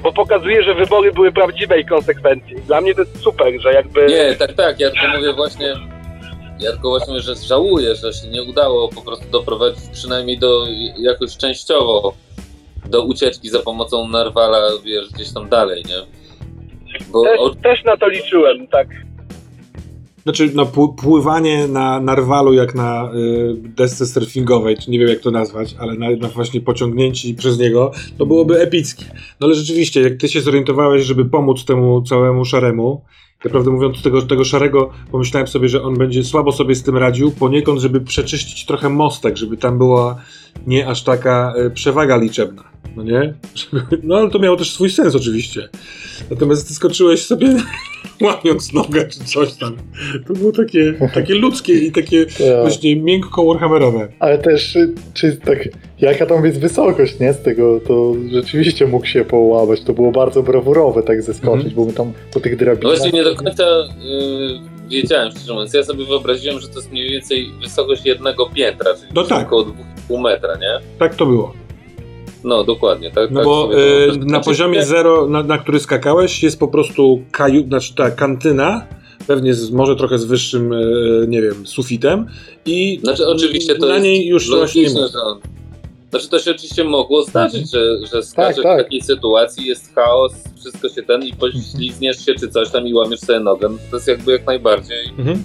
Bo 0.02 0.12
pokazuje, 0.12 0.62
że 0.62 0.74
wybory 0.74 1.12
były 1.12 1.32
prawdziwe 1.32 1.80
i 1.80 1.84
konsekwencji. 1.84 2.56
Dla 2.56 2.80
mnie 2.80 2.94
to 2.94 3.00
jest 3.00 3.22
super, 3.22 3.60
że 3.60 3.72
jakby... 3.72 4.06
Nie, 4.06 4.34
tak, 4.34 4.52
tak, 4.52 4.80
ja 4.80 4.90
tylko 4.90 5.08
mówię 5.16 5.32
właśnie, 5.32 5.74
ja 6.60 6.72
tylko 6.72 6.88
właśnie 6.88 7.20
że 7.20 7.34
żałuję, 7.34 7.94
że 7.94 8.12
się 8.12 8.28
nie 8.28 8.42
udało 8.42 8.88
po 8.88 9.02
prostu 9.02 9.30
doprowadzić 9.30 9.84
przynajmniej 9.92 10.38
do, 10.38 10.66
jakoś 10.98 11.36
częściowo, 11.36 12.14
do 12.90 13.04
ucieczki 13.04 13.48
za 13.48 13.58
pomocą 13.58 14.08
Narwala, 14.08 14.68
wiesz, 14.84 15.10
gdzieś 15.10 15.32
tam 15.32 15.48
dalej, 15.48 15.82
nie? 15.88 15.96
Bo 17.08 17.24
Też, 17.24 17.40
o, 17.40 17.54
też 17.54 17.84
na 17.84 17.96
to 17.96 18.08
liczyłem, 18.08 18.66
tak. 18.66 18.88
Znaczy, 20.26 20.50
no, 20.54 20.64
pł- 20.64 20.94
pływanie 20.94 21.68
na 21.68 22.00
narwalu 22.00 22.52
jak 22.52 22.74
na 22.74 23.10
y, 23.14 23.54
desce 23.56 24.06
surfingowej, 24.06 24.76
czy 24.76 24.90
nie 24.90 24.98
wiem 24.98 25.08
jak 25.08 25.20
to 25.20 25.30
nazwać, 25.30 25.76
ale 25.78 25.94
na, 25.94 26.10
na 26.10 26.28
właśnie 26.28 26.60
pociągnięci 26.60 27.34
przez 27.34 27.58
niego, 27.58 27.90
to 28.18 28.26
byłoby 28.26 28.60
epickie. 28.60 29.04
No 29.40 29.46
ale 29.46 29.54
rzeczywiście, 29.54 30.00
jak 30.00 30.16
ty 30.16 30.28
się 30.28 30.40
zorientowałeś, 30.40 31.04
żeby 31.04 31.24
pomóc 31.24 31.64
temu 31.64 32.02
całemu 32.02 32.44
szaremu, 32.44 33.00
naprawdę 33.44 33.70
mówiąc 33.70 34.02
tego, 34.02 34.22
tego 34.22 34.44
szarego, 34.44 34.90
pomyślałem 35.12 35.48
sobie, 35.48 35.68
że 35.68 35.82
on 35.82 35.94
będzie 35.94 36.24
słabo 36.24 36.52
sobie 36.52 36.74
z 36.74 36.82
tym 36.82 36.96
radził, 36.96 37.30
poniekąd, 37.30 37.80
żeby 37.80 38.00
przeczyścić 38.00 38.66
trochę 38.66 38.88
mostek, 38.88 39.36
żeby 39.36 39.56
tam 39.56 39.78
była 39.78 40.18
nie 40.66 40.88
aż 40.88 41.02
taka 41.02 41.54
y, 41.66 41.70
przewaga 41.70 42.16
liczebna. 42.16 42.64
No 42.96 43.02
nie? 43.02 43.34
No 44.02 44.16
ale 44.16 44.30
to 44.30 44.38
miało 44.38 44.56
też 44.56 44.70
swój 44.72 44.90
sens 44.90 45.14
oczywiście. 45.14 45.68
Natomiast 46.30 46.68
ty 46.68 46.74
skoczyłeś 46.74 47.24
sobie 47.26 47.56
łamiąc 48.20 48.72
nogę 48.72 49.08
czy 49.08 49.24
coś 49.24 49.52
tam. 49.54 49.76
To 50.26 50.32
było 50.32 50.52
takie, 50.52 50.94
takie 51.14 51.34
ludzkie 51.34 51.72
i 51.78 51.92
takie 51.92 52.26
Tak. 52.38 52.60
właśnie 52.60 52.96
miękko 52.96 53.44
warhammerowe. 53.44 54.08
Ale 54.18 54.38
też, 54.38 54.76
y, 54.76 54.94
czy 55.14 55.36
tak, 55.36 55.68
jaka 56.00 56.26
tam 56.26 56.44
jest 56.44 56.60
wysokość, 56.60 57.18
nie? 57.20 57.32
Z 57.32 57.42
tego, 57.42 57.80
to 57.80 58.14
rzeczywiście 58.32 58.86
mógł 58.86 59.06
się 59.06 59.24
połamać. 59.24 59.80
To 59.80 59.92
było 59.92 60.12
bardzo 60.12 60.42
brawurowe 60.42 61.02
tak 61.02 61.22
zeskoczyć, 61.22 61.66
Mhm. 61.66 61.74
bo 61.74 61.84
my 61.84 61.92
tam 61.92 62.12
po 62.32 62.40
tych 62.40 62.52
No 62.52 62.58
drabinach... 62.58 62.96
właśnie 62.96 63.10
nie 63.18 63.24
do 63.24 63.36
końca 63.36 63.64
y, 63.64 64.88
wiedziałem, 64.88 65.30
szczerze 65.30 65.52
mówiąc. 65.52 65.74
Ja 65.74 65.82
sobie 65.84 66.04
wyobraziłem, 66.06 66.60
że 66.60 66.68
to 66.68 66.74
jest 66.74 66.92
mniej 66.92 67.10
więcej 67.10 67.50
wysokość 67.62 68.06
jednego 68.06 68.46
piętra, 68.46 68.94
czyli 68.94 69.06
No 69.14 69.24
tak. 69.24 69.46
około 69.46 69.62
2,5 70.08 70.20
metra, 70.22 70.54
nie? 70.56 70.98
Tak 70.98 71.14
to 71.14 71.26
było. 71.26 71.52
No 72.46 72.64
dokładnie, 72.64 73.10
tak. 73.10 73.30
No 73.30 73.40
tak 73.40 73.44
bo 73.44 73.62
sobie 73.62 73.76
to 74.08 74.16
na 74.16 74.22
Znaczy, 74.28 74.44
poziomie 74.44 74.78
nie- 74.78 74.84
zero, 74.84 75.26
na, 75.28 75.42
na 75.42 75.58
który 75.58 75.80
skakałeś, 75.80 76.42
jest 76.42 76.58
po 76.58 76.68
prostu 76.68 77.20
kaju, 77.32 77.66
znaczy 77.68 77.94
ta 77.94 78.10
kantyna, 78.10 78.86
pewnie 79.26 79.54
z, 79.54 79.70
może 79.70 79.96
trochę 79.96 80.18
z 80.18 80.24
wyższym, 80.24 80.72
e, 80.72 80.76
nie 81.28 81.42
wiem, 81.42 81.66
sufitem 81.66 82.26
i 82.66 83.00
Znaczy 83.02 83.26
oczywiście 83.28 83.74
to 83.74 83.86
na 83.86 83.98
niej 83.98 84.26
już 84.26 84.50
właśnie 84.50 84.82
nie 84.82 84.88
logiczne, 84.88 85.00
ma. 85.02 85.08
że. 85.08 85.40
Znaczy 86.10 86.28
to 86.28 86.38
się 86.38 86.50
oczywiście 86.50 86.84
mogło 86.84 87.22
zdarzyć, 87.22 87.70
że, 87.72 88.06
że 88.12 88.22
skaczesz 88.22 88.62
tak. 88.62 88.80
w 88.80 88.84
takiej 88.84 89.00
sytuacji, 89.00 89.66
jest 89.66 89.94
chaos, 89.94 90.32
wszystko 90.60 90.88
się 90.88 91.02
ten 91.02 91.22
i 91.22 91.32
poślizgniesz 91.32 92.24
się 92.26 92.34
czy 92.34 92.48
coś 92.48 92.70
tam 92.70 92.86
i 92.88 92.94
łamiesz 92.94 93.20
sobie 93.20 93.40
nogę. 93.40 93.68
No 93.68 93.76
To 93.90 93.96
jest 93.96 94.08
jakby 94.08 94.32
jak 94.32 94.46
najbardziej 94.46 94.98
Mhm. 95.18 95.44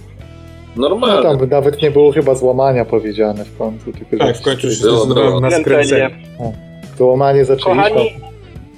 No 0.76 0.90
normalne. 0.90 1.38
tam 1.40 1.50
nawet 1.50 1.82
nie 1.82 1.92
było 1.92 2.12
chyba 2.12 2.36
złamania 2.36 2.86
powiedziane 2.86 3.46
w 3.46 3.58
końcu. 3.58 3.86
Tylko 4.10 4.18
Tak, 4.26 4.36
że 4.36 4.42
w 4.42 4.44
końcu 4.44 4.72
się 4.72 4.82
Było, 4.84 5.06
było. 5.06 5.40
na 5.40 5.50
Kręcenie. 5.50 5.64
skręcenie. 5.64 6.71
Zaczęliśmy. 7.46 7.90
Kochani, 7.90 8.12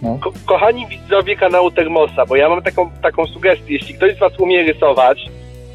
No. 0.02 0.18
ko- 0.24 0.34
kochani 0.46 0.88
widzowie 0.88 1.36
kanału 1.36 1.72
Termosa, 1.72 2.26
bo 2.26 2.36
ja 2.36 2.50
mam 2.50 2.62
taką, 2.62 2.90
taką 3.02 3.28
sugestię, 3.28 3.74
jeśli 3.74 3.94
ktoś 3.96 4.16
z 4.16 4.20
was 4.20 4.40
umie 4.40 4.64
rysować, 4.74 5.26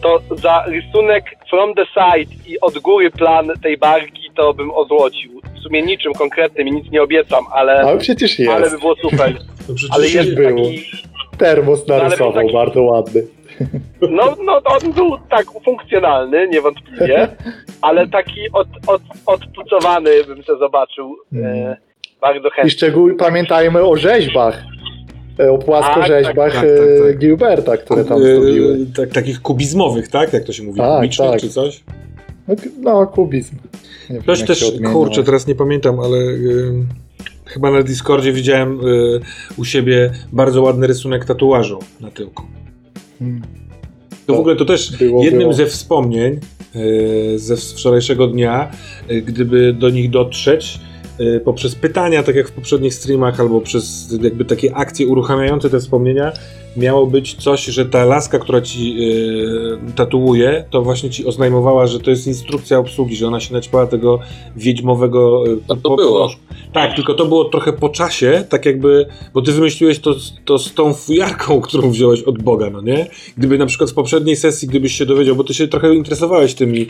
to 0.03 0.21
za 0.37 0.65
rysunek 0.67 1.25
from 1.51 1.75
the 1.75 1.85
side 1.87 2.35
i 2.47 2.61
od 2.61 2.79
góry 2.79 3.11
plan 3.11 3.51
tej 3.63 3.79
barki 3.79 4.31
to 4.37 4.55
bym 4.55 4.71
ozłocił. 4.71 5.41
W 5.59 5.63
sumie 5.63 5.83
niczym 5.83 6.13
konkretnym 6.13 6.69
i 6.69 6.73
nic 6.73 6.91
nie 6.91 7.03
obiecam, 7.03 7.45
ale, 7.53 7.73
Ale 7.81 7.99
przecież 7.99 8.39
jest. 8.39 8.53
ale 8.53 8.71
by 8.71 8.79
było 8.79 8.95
super. 8.97 9.35
Ale 9.91 10.09
jest... 10.09 10.35
było. 10.35 10.49
taki, 10.51 10.85
Termos 11.39 11.85
ale 11.91 12.03
narysował, 12.03 12.33
taki- 12.33 12.53
bardzo 12.53 12.83
ładny. 12.83 13.23
no, 14.11 14.37
no 14.45 14.61
to 14.61 14.71
on 14.83 14.93
był 14.93 15.19
tak 15.31 15.47
funkcjonalny, 15.65 16.49
niewątpliwie, 16.49 17.29
ale 17.83 18.09
taki 18.09 18.41
od, 18.53 18.69
od, 18.87 19.03
odtucowany 19.27 20.11
bym 20.27 20.43
to 20.43 20.59
zobaczył 20.59 21.17
e, 21.45 21.77
bardzo 22.21 22.49
I 22.49 22.51
chętnie. 22.51 22.71
szczególnie 22.71 23.17
pamiętajmy 23.17 23.85
o 23.85 23.97
rzeźbach. 23.97 24.63
E, 25.41 25.53
O 25.53 25.59
płaskorzeźbach 25.59 26.53
Tak, 26.53 26.63
tak, 26.63 26.79
tak, 26.79 27.05
e, 27.05 27.09
tak. 27.09 27.19
Gilberta, 27.19 27.77
które 27.77 28.05
tam 28.05 28.19
e, 28.23 28.25
zrobiły. 28.25 28.87
tak, 28.97 29.09
takich 29.11 29.43
kubizmowych, 29.43 30.09
tak? 30.09 30.33
Jak 30.33 30.45
to 30.45 30.53
się 30.53 30.63
mówi? 30.63 30.79
Tak, 30.81 30.97
Kubicznych 30.97 31.31
tak. 31.31 31.41
czy 31.41 31.49
coś? 31.49 31.85
No, 32.49 32.55
no 32.81 33.07
kubizm. 33.07 33.57
Nie 34.11 34.19
Ktoś 34.19 34.43
też, 34.43 34.73
kurczę, 34.93 35.25
teraz 35.25 35.47
nie 35.47 35.55
pamiętam, 35.55 36.01
ale 36.01 36.17
y, 36.17 36.73
chyba 37.45 37.71
na 37.71 37.83
Discordzie 37.83 38.33
widziałem 38.33 38.81
y, 38.87 39.21
u 39.57 39.65
siebie 39.65 40.11
bardzo 40.33 40.63
ładny 40.63 40.87
rysunek 40.87 41.25
tatuażu 41.25 41.79
na 42.01 42.11
tyłku. 42.11 42.43
Hmm. 43.19 43.43
To 44.27 44.35
w 44.35 44.39
ogóle 44.39 44.57
to 44.57 44.65
też 44.65 44.97
Było, 44.97 45.23
jednym 45.25 45.41
było. 45.41 45.53
ze 45.53 45.67
wspomnień 45.67 46.41
y, 46.77 47.39
ze 47.39 47.57
wczorajszego 47.57 48.27
dnia, 48.27 48.71
y, 49.11 49.23
gdyby 49.23 49.73
do 49.73 49.91
nich 49.91 50.11
dotrzeć, 50.11 50.81
y, 50.85 50.88
poprzez 51.45 51.75
pytania, 51.75 52.23
tak 52.23 52.37
jak 52.37 52.49
w 52.49 52.53
poprzednich 52.53 52.95
streamach, 52.95 53.41
albo 53.41 53.61
przez 53.61 54.17
jakby 54.23 54.45
takie 54.45 54.77
akcje 54.77 55.07
uruchamiające 55.07 55.71
te 55.71 55.81
wspomnienia, 55.81 56.33
miało 56.77 57.07
być 57.07 57.35
coś, 57.35 57.65
że 57.65 57.87
ta 57.87 58.05
laska, 58.05 58.39
która 58.39 58.61
ci 58.61 58.97
y, 59.91 59.93
tatuuje, 59.95 60.65
to 60.71 60.83
właśnie 60.83 61.11
ci 61.11 61.27
oznajmowała, 61.27 61.87
że 61.87 62.01
to 62.01 62.11
jest 62.11 62.27
instrukcja 62.27 62.79
obsługi, 62.79 63.17
że 63.17 63.27
ona 63.27 63.41
się 63.41 63.55
naćpała 63.55 63.87
tego 63.87 64.19
wiedźmowego 64.57 65.47
y, 65.47 65.59
A 65.69 65.77
to 65.77 65.97
było. 65.97 66.31
Tak, 66.73 66.95
tylko 66.95 67.15
to 67.15 67.27
było 67.27 67.45
trochę 67.45 67.73
po 67.73 67.89
czasie, 67.89 68.45
tak 68.49 68.67
jakby, 68.67 69.07
bo 69.35 69.43
ty 69.43 69.53
wymyśliłeś 69.53 69.99
to, 69.99 70.15
to 70.45 70.59
z 70.59 70.75
tą 70.75 70.95
fujarką, 70.95 71.61
którą 71.69 71.91
wziąłeś 71.91 72.23
od 72.23 72.43
Boga, 72.43 72.71
no 72.71 72.81
nie? 72.81 73.07
Gdyby 73.37 73.59
na 73.59 73.67
przykład 73.67 73.91
w 73.91 73.95
poprzedniej 73.95 74.37
sesji, 74.37 74.69
gdybyś 74.69 74.93
się 74.93 75.07
dowiedział, 75.07 75.37
bo 75.37 75.45
ty 75.45 75.55
się 75.55 75.69
trochę 75.69 75.95
interesowałeś 75.95 76.55
tymi, 76.55 76.87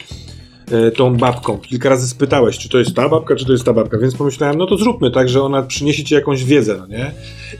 tą 0.96 1.16
babką, 1.16 1.58
kilka 1.58 1.88
razy 1.88 2.08
spytałeś, 2.08 2.58
czy 2.58 2.68
to 2.68 2.78
jest 2.78 2.94
ta 2.94 3.08
babka, 3.08 3.36
czy 3.36 3.44
to 3.44 3.52
jest 3.52 3.64
ta 3.64 3.72
babka, 3.72 3.98
więc 3.98 4.14
pomyślałem, 4.14 4.58
no 4.58 4.66
to 4.66 4.76
zróbmy 4.76 5.10
tak, 5.10 5.28
że 5.28 5.42
ona 5.42 5.62
przyniesie 5.62 6.04
ci 6.04 6.14
jakąś 6.14 6.44
wiedzę, 6.44 6.76
no 6.78 6.86
nie? 6.86 7.12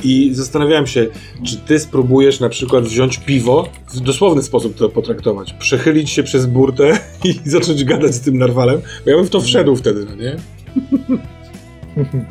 I 0.05 0.31
zastanawiałem 0.35 0.87
się, 0.87 1.07
czy 1.45 1.57
ty 1.57 1.79
spróbujesz 1.79 2.41
na 2.41 2.49
przykład 2.49 2.85
wziąć 2.85 3.19
piwo, 3.19 3.69
w 3.95 4.01
dosłowny 4.01 4.43
sposób 4.43 4.75
to 4.75 4.89
potraktować, 4.89 5.53
przechylić 5.53 6.11
się 6.11 6.23
przez 6.23 6.47
burtę 6.47 6.99
i 7.45 7.51
zacząć 7.51 7.85
gadać 7.85 8.15
z 8.15 8.21
tym 8.21 8.39
narwalem, 8.39 8.81
bo 9.05 9.11
ja 9.11 9.17
bym 9.17 9.27
w 9.27 9.31
to 9.31 9.41
wszedł 9.41 9.77
wtedy, 9.77 10.07
no 10.11 10.15
nie? 10.15 10.37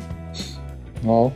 No. 1.04 1.30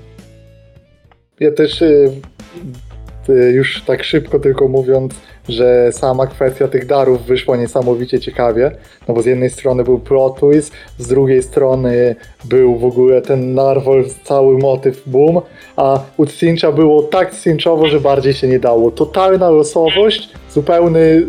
Ja 1.40 1.52
też 1.52 1.82
y, 1.82 1.84
y, 1.84 2.91
już 3.28 3.82
tak 3.82 4.04
szybko 4.04 4.38
tylko 4.38 4.68
mówiąc, 4.68 5.14
że 5.48 5.92
sama 5.92 6.26
kwestia 6.26 6.68
tych 6.68 6.86
darów 6.86 7.22
wyszła 7.22 7.56
niesamowicie 7.56 8.20
ciekawie, 8.20 8.70
no 9.08 9.14
bo 9.14 9.22
z 9.22 9.26
jednej 9.26 9.50
strony 9.50 9.84
był 9.84 9.98
plot 9.98 10.40
twist, 10.40 10.72
z 10.98 11.08
drugiej 11.08 11.42
strony 11.42 12.16
był 12.44 12.78
w 12.78 12.84
ogóle 12.84 13.22
ten 13.22 13.54
narwol, 13.54 14.04
cały 14.24 14.58
motyw 14.58 15.02
boom, 15.08 15.40
a 15.76 16.00
u 16.16 16.26
Cincha 16.26 16.72
było 16.72 17.02
tak 17.02 17.34
cinchowo, 17.34 17.86
że 17.86 18.00
bardziej 18.00 18.34
się 18.34 18.48
nie 18.48 18.58
dało. 18.58 18.90
Totalna 18.90 19.50
losowość, 19.50 20.28
zupełny 20.50 21.26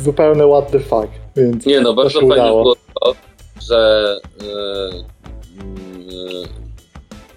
zupełne 0.00 0.46
what 0.46 0.70
the 0.70 0.80
fuck, 0.80 1.08
więc 1.36 1.66
Nie 1.66 1.80
no, 1.80 1.94
bardzo 1.94 2.20
fajnie 2.20 2.34
udało. 2.34 2.62
było 2.62 2.76
to, 3.00 3.14
że 3.68 4.16
yy, 4.40 5.04
yy, 6.14 6.61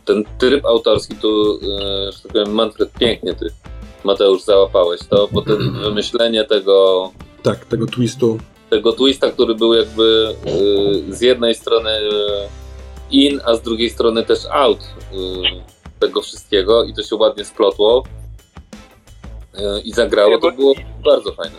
ten 0.06 0.24
tryb 0.38 0.66
autorski 0.66 1.16
tu, 1.16 1.60
yy, 1.62 2.12
że 2.12 2.20
tak 2.24 2.32
powiem, 2.32 2.52
Manfred, 2.54 2.92
pięknie 3.00 3.34
ty, 3.34 3.46
Mateusz, 4.04 4.42
załapałeś 4.42 5.02
to, 5.10 5.28
bo 5.32 5.42
ten 5.42 5.72
wymyślenie 5.72 6.44
tego, 6.44 7.12
Tak, 7.44 7.66
tego 7.66 7.86
twistu. 7.86 8.38
tego 8.70 8.92
twista, 8.92 9.32
który 9.32 9.56
był 9.56 9.74
jakby 9.74 10.36
yy, 10.46 11.16
z 11.16 11.22
jednej 11.22 11.56
strony 11.56 11.90
yy, 11.92 12.48
in, 13.12 13.42
a 13.46 13.56
z 13.56 13.62
drugiej 13.62 13.90
strony 13.90 14.24
też 14.24 14.40
out 14.52 14.80
tego 16.00 16.22
wszystkiego 16.22 16.84
i 16.84 16.94
to 16.94 17.04
się 17.04 17.16
ładnie 17.16 17.46
splotło 17.46 18.04
i 19.84 19.92
zagrało, 19.94 20.38
to 20.38 20.52
było 20.52 20.74
bardzo 21.06 21.34
fajne. 21.34 21.56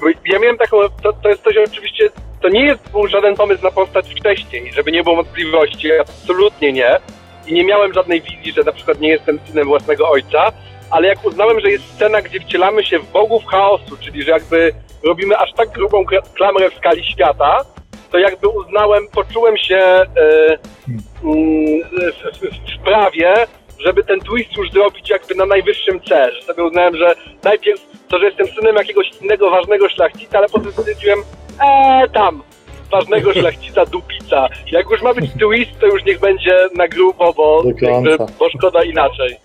Bo 0.00 0.08
ja 0.08 0.38
miałem 0.38 0.58
taką, 0.58 0.76
to, 1.02 1.12
to 1.22 1.28
jest 1.28 1.42
coś 1.42 1.54
oczywiście, 1.68 2.10
to 2.42 2.48
nie 2.48 2.64
jest 2.64 2.90
był 2.92 3.08
żaden 3.08 3.36
pomysł 3.36 3.62
na 3.62 3.70
postać 3.70 4.14
wcześniej, 4.20 4.72
żeby 4.72 4.92
nie 4.92 5.02
było 5.02 5.16
wątpliwości, 5.16 5.92
absolutnie 5.92 6.72
nie. 6.72 6.98
I 7.46 7.54
nie 7.54 7.64
miałem 7.64 7.94
żadnej 7.94 8.20
wizji, 8.20 8.52
że 8.52 8.62
na 8.62 8.72
przykład 8.72 9.00
nie 9.00 9.08
jestem 9.08 9.38
synem 9.46 9.68
własnego 9.68 10.08
ojca, 10.08 10.52
ale 10.90 11.08
jak 11.08 11.24
uznałem, 11.24 11.60
że 11.60 11.70
jest 11.70 11.94
scena, 11.94 12.22
gdzie 12.22 12.40
wcielamy 12.40 12.84
się 12.84 12.98
w 12.98 13.12
bogów 13.12 13.44
chaosu, 13.46 13.96
czyli 14.00 14.22
że 14.22 14.30
jakby 14.30 14.72
robimy 15.02 15.38
aż 15.38 15.52
tak 15.52 15.68
grubą 15.68 16.04
klamrę 16.34 16.70
w 16.70 16.74
skali 16.74 17.04
świata, 17.04 17.58
to 18.10 18.18
jakby 18.18 18.48
uznałem, 18.48 19.08
poczułem 19.12 19.56
się 19.56 19.76
mm, 19.76 20.58
w, 21.92 22.38
w, 22.38 22.80
w 22.80 22.84
prawie, 22.84 23.34
żeby 23.78 24.04
ten 24.04 24.20
twist 24.20 24.56
już 24.56 24.70
zrobić 24.70 25.10
jakby 25.10 25.34
na 25.34 25.46
najwyższym 25.46 26.00
C, 26.00 26.32
że 26.32 26.42
sobie 26.42 26.64
uznałem, 26.64 26.96
że 26.96 27.14
najpierw 27.44 27.80
to, 28.08 28.18
że 28.18 28.24
jestem 28.26 28.46
synem 28.46 28.76
jakiegoś 28.76 29.10
innego 29.22 29.50
ważnego 29.50 29.88
szlachcica, 29.88 30.38
ale 30.38 30.48
potem 30.48 30.72
stwierdziłem, 30.72 31.18
eee, 31.60 32.10
tam, 32.10 32.42
ważnego 32.90 33.32
szlachcica 33.32 33.86
dupica. 33.86 34.48
Jak 34.72 34.90
już 34.90 35.02
ma 35.02 35.14
być 35.14 35.30
twist, 35.40 35.80
to 35.80 35.86
już 35.86 36.04
niech 36.04 36.20
będzie 36.20 36.68
na 36.76 36.88
grubo, 36.88 37.32
bo, 37.32 37.62
jakby, 37.80 38.16
bo 38.38 38.50
szkoda 38.50 38.84
inaczej. 38.84 39.36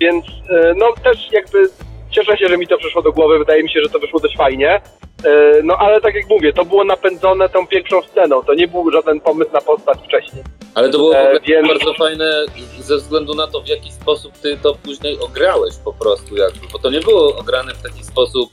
Więc 0.00 0.24
e, 0.50 0.74
no 0.76 0.86
też 1.04 1.18
jakby 1.32 1.68
cieszę 2.10 2.36
się, 2.36 2.46
że 2.48 2.58
mi 2.58 2.66
to 2.66 2.78
przyszło 2.78 3.02
do 3.02 3.12
głowy, 3.12 3.38
wydaje 3.38 3.62
mi 3.62 3.70
się, 3.70 3.80
że 3.82 3.88
to 3.88 3.98
wyszło 3.98 4.20
dość 4.20 4.36
fajnie. 4.36 4.80
E, 5.24 5.62
No 5.64 5.76
ale 5.76 6.00
tak 6.00 6.14
jak 6.14 6.28
mówię, 6.28 6.52
to 6.52 6.64
było 6.64 6.84
napędzone 6.84 7.48
tą 7.48 7.66
pierwszą 7.66 8.02
sceną, 8.02 8.42
to 8.42 8.54
nie 8.54 8.68
był 8.68 8.90
żaden 8.90 9.20
pomysł 9.20 9.52
na 9.52 9.60
postać 9.60 9.98
wcześniej. 10.08 10.44
Ale 10.74 10.90
to 10.90 10.98
było 10.98 11.12
w 11.12 11.16
E, 11.16 11.40
więc- 11.46 11.68
bardzo 11.68 11.94
fajne 11.94 12.44
ze 12.78 12.96
względu 12.96 13.34
na 13.34 13.46
to, 13.46 13.60
w 13.60 13.68
jaki 13.68 13.92
sposób 13.92 14.32
ty 14.38 14.58
to 14.62 14.74
później 14.74 15.18
ograłeś 15.20 15.74
po 15.84 15.92
prostu 15.92 16.36
jakby, 16.36 16.60
bo 16.72 16.78
to 16.78 16.90
nie 16.90 17.00
było 17.00 17.36
ograne 17.36 17.74
w 17.74 17.82
taki 17.82 18.04
sposób 18.04 18.50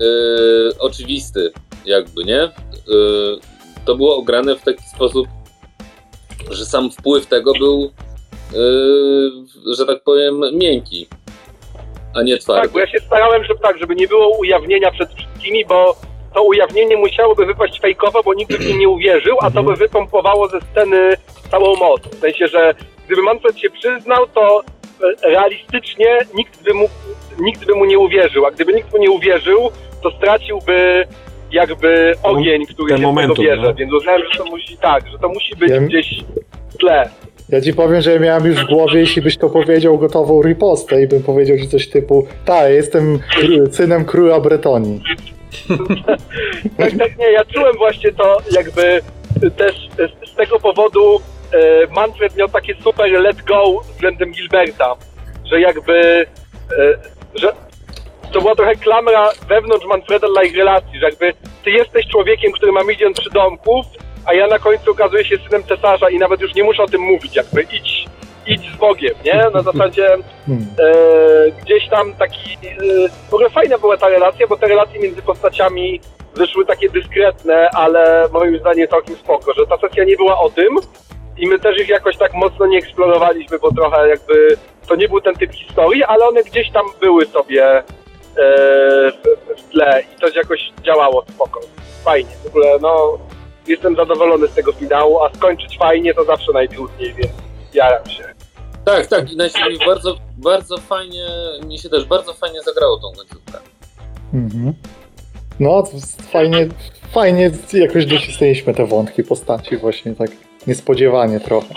yy, 0.00 0.70
oczywisty 0.78 1.52
jakby, 1.84 2.24
nie? 2.24 2.48
Yy, 2.88 3.38
to 3.84 3.94
było 3.94 4.16
ograne 4.16 4.56
w 4.56 4.62
taki 4.62 4.82
sposób, 4.82 5.26
że 6.50 6.66
sam 6.66 6.90
wpływ 6.90 7.26
tego 7.26 7.52
był, 7.58 7.92
yy, 8.52 9.74
że 9.76 9.86
tak 9.86 10.02
powiem, 10.02 10.40
miękki, 10.52 11.06
a 12.14 12.22
nie 12.22 12.38
twardy. 12.38 12.62
Tak, 12.62 12.72
bo 12.72 12.78
ja 12.78 12.86
się 12.86 12.98
starałem, 13.06 13.44
żeby 13.44 13.60
tak, 13.60 13.78
żeby 13.78 13.94
nie 13.94 14.08
było 14.08 14.38
ujawnienia 14.38 14.90
przed 14.90 15.14
wszystkimi, 15.14 15.64
bo 15.64 15.96
to 16.34 16.42
ujawnienie 16.42 16.96
musiałoby 16.96 17.46
wypaść 17.46 17.80
fejkowo, 17.80 18.22
bo 18.22 18.34
nikt 18.34 18.52
by 18.52 18.58
w 18.58 18.78
nie 18.78 18.88
uwierzył, 18.88 19.36
a 19.40 19.50
to 19.50 19.62
by 19.62 19.74
wypompowało 19.74 20.48
ze 20.48 20.60
sceny 20.60 21.16
całą 21.50 21.76
moc. 21.76 22.02
W 22.02 22.18
sensie, 22.18 22.46
że 22.48 22.74
gdyby 23.06 23.22
Manfred 23.22 23.58
się 23.58 23.70
przyznał, 23.70 24.26
to 24.26 24.62
e, 25.24 25.30
realistycznie 25.30 26.18
nikt 26.34 26.62
by 26.62 26.74
mu, 26.74 26.88
nikt 27.38 27.64
by 27.64 27.74
mu 27.74 27.84
nie 27.84 27.98
uwierzył, 27.98 28.46
a 28.46 28.50
gdyby 28.50 28.72
nikt 28.72 28.92
mu 28.92 28.98
nie 28.98 29.10
uwierzył, 29.10 29.70
to 30.02 30.10
straciłby 30.10 31.06
jakby 31.52 32.14
ogień, 32.22 32.66
który 32.66 32.88
ten 32.88 32.98
się 32.98 33.02
momentum, 33.02 33.36
tego 33.36 33.48
bierze, 33.48 33.62
no. 33.62 33.74
więc 33.74 33.92
uznałem, 33.92 34.22
że 34.32 34.38
to 34.38 34.44
musi 34.44 34.76
tak, 34.76 35.08
że 35.12 35.18
to 35.18 35.28
musi 35.28 35.56
być 35.56 35.70
Ja- 35.70 35.80
gdzieś 35.80 36.24
w 36.68 36.76
tle. 36.76 37.08
Ja 37.48 37.60
ci 37.60 37.74
powiem, 37.74 38.00
że 38.00 38.20
miałem 38.20 38.46
już 38.46 38.64
w 38.64 38.66
głowie, 38.66 39.00
jeśli 39.00 39.22
byś 39.22 39.36
to 39.36 39.50
powiedział, 39.50 39.98
gotową 39.98 40.42
ripostę 40.42 41.02
i 41.02 41.06
bym 41.06 41.22
powiedział 41.22 41.58
ci 41.58 41.68
coś 41.68 41.88
typu 41.88 42.26
tak, 42.44 42.70
jestem 42.70 43.18
synem 43.70 44.04
króla 44.04 44.40
Bretonii. 44.40 45.00
Tak, 46.78 46.92
tak, 46.98 47.18
nie, 47.18 47.32
ja 47.32 47.44
czułem 47.44 47.76
właśnie 47.76 48.12
to 48.12 48.38
jakby 48.52 49.00
też 49.56 49.88
z, 50.24 50.30
z 50.30 50.34
tego 50.34 50.60
powodu 50.60 51.20
e, 51.52 51.86
Manfred 51.94 52.36
miał 52.36 52.48
takie 52.48 52.74
super 52.74 53.10
let 53.10 53.42
go 53.42 53.80
względem 53.80 54.32
Gilberta, 54.32 54.94
że 55.44 55.60
jakby, 55.60 56.26
e, 56.78 56.98
że 57.34 57.52
to 58.32 58.40
była 58.40 58.54
trochę 58.54 58.74
klamra 58.74 59.30
wewnątrz 59.48 59.86
Manfreda 59.86 60.28
dla 60.28 60.42
ich 60.42 60.56
relacji, 60.56 60.98
że 61.00 61.06
jakby 61.06 61.32
ty 61.64 61.70
jesteś 61.70 62.06
człowiekiem, 62.06 62.52
który 62.52 62.72
ma 62.72 62.84
milion 62.84 63.12
przydomków, 63.12 63.86
a 64.26 64.34
ja 64.34 64.46
na 64.46 64.58
końcu 64.58 64.90
okazuję 64.90 65.24
się 65.24 65.36
synem 65.38 65.62
cesarza 65.62 66.10
i 66.10 66.18
nawet 66.18 66.40
już 66.40 66.54
nie 66.54 66.64
muszę 66.64 66.82
o 66.82 66.86
tym 66.86 67.00
mówić, 67.00 67.36
jakby 67.36 67.62
idź, 67.62 68.06
idź 68.46 68.72
z 68.74 68.76
Bogiem, 68.76 69.14
nie? 69.24 69.46
Na 69.54 69.62
zasadzie 69.62 70.08
Hmm. 70.46 70.66
e, 70.78 71.62
gdzieś 71.62 71.88
tam 71.88 72.14
taki. 72.14 72.52
E, 72.52 73.08
w 73.30 73.34
ogóle 73.34 73.50
fajna 73.50 73.78
była 73.78 73.96
ta 73.96 74.08
relacja, 74.08 74.46
bo 74.46 74.56
te 74.56 74.66
relacje 74.66 75.00
między 75.00 75.22
postaciami 75.22 76.00
wyszły 76.34 76.66
takie 76.66 76.88
dyskretne, 76.88 77.70
ale 77.74 78.28
moim 78.32 78.58
zdaniem 78.58 78.88
całkiem 78.88 79.16
spoko, 79.16 79.52
że 79.54 79.66
ta 79.66 79.88
sesja 79.88 80.04
nie 80.04 80.16
była 80.16 80.40
o 80.40 80.50
tym 80.50 80.76
i 81.38 81.46
my 81.46 81.58
też 81.58 81.80
ich 81.80 81.88
jakoś 81.88 82.16
tak 82.16 82.34
mocno 82.34 82.66
nie 82.66 82.78
eksplorowaliśmy, 82.78 83.58
bo 83.58 83.72
trochę 83.72 84.08
jakby 84.08 84.56
to 84.88 84.96
nie 84.96 85.08
był 85.08 85.20
ten 85.20 85.34
typ 85.34 85.52
historii, 85.52 86.04
ale 86.04 86.28
one 86.28 86.42
gdzieś 86.42 86.70
tam 86.72 86.84
były 87.00 87.26
sobie 87.26 87.82
w, 88.36 89.60
w 89.60 89.70
tle 89.70 90.02
i 90.14 90.20
to 90.20 90.28
jakoś 90.28 90.72
działało 90.82 91.24
spoko. 91.34 91.60
Fajnie. 92.04 92.30
W 92.44 92.46
ogóle 92.46 92.78
no 92.80 93.18
jestem 93.66 93.96
zadowolony 93.96 94.48
z 94.48 94.54
tego 94.54 94.72
finału, 94.72 95.22
a 95.22 95.34
skończyć 95.34 95.78
fajnie 95.78 96.14
to 96.14 96.24
zawsze 96.24 96.52
najtrudniej, 96.52 97.14
więc 97.14 97.32
jaram 97.74 98.10
się. 98.10 98.24
Tak, 98.84 99.06
tak, 99.06 99.32
i 99.32 99.36
najświetniej 99.36 99.78
bardzo, 99.86 100.16
bardzo 100.36 100.78
fajnie, 100.78 101.26
mi 101.66 101.78
się 101.78 101.88
też 101.88 102.04
bardzo 102.04 102.34
fajnie 102.34 102.62
zagrało 102.62 102.96
tą 102.96 103.12
końcówkę. 103.16 103.58
Mhm. 104.34 104.74
No, 105.60 105.84
fajnie, 106.32 106.68
fajnie 107.12 107.50
jakoś 107.72 108.06
docisnęliśmy 108.06 108.74
te 108.74 108.86
wątki 108.86 109.24
postaci 109.24 109.76
właśnie 109.76 110.14
tak 110.14 110.30
niespodziewanie 110.66 111.40
trochę. 111.40 111.74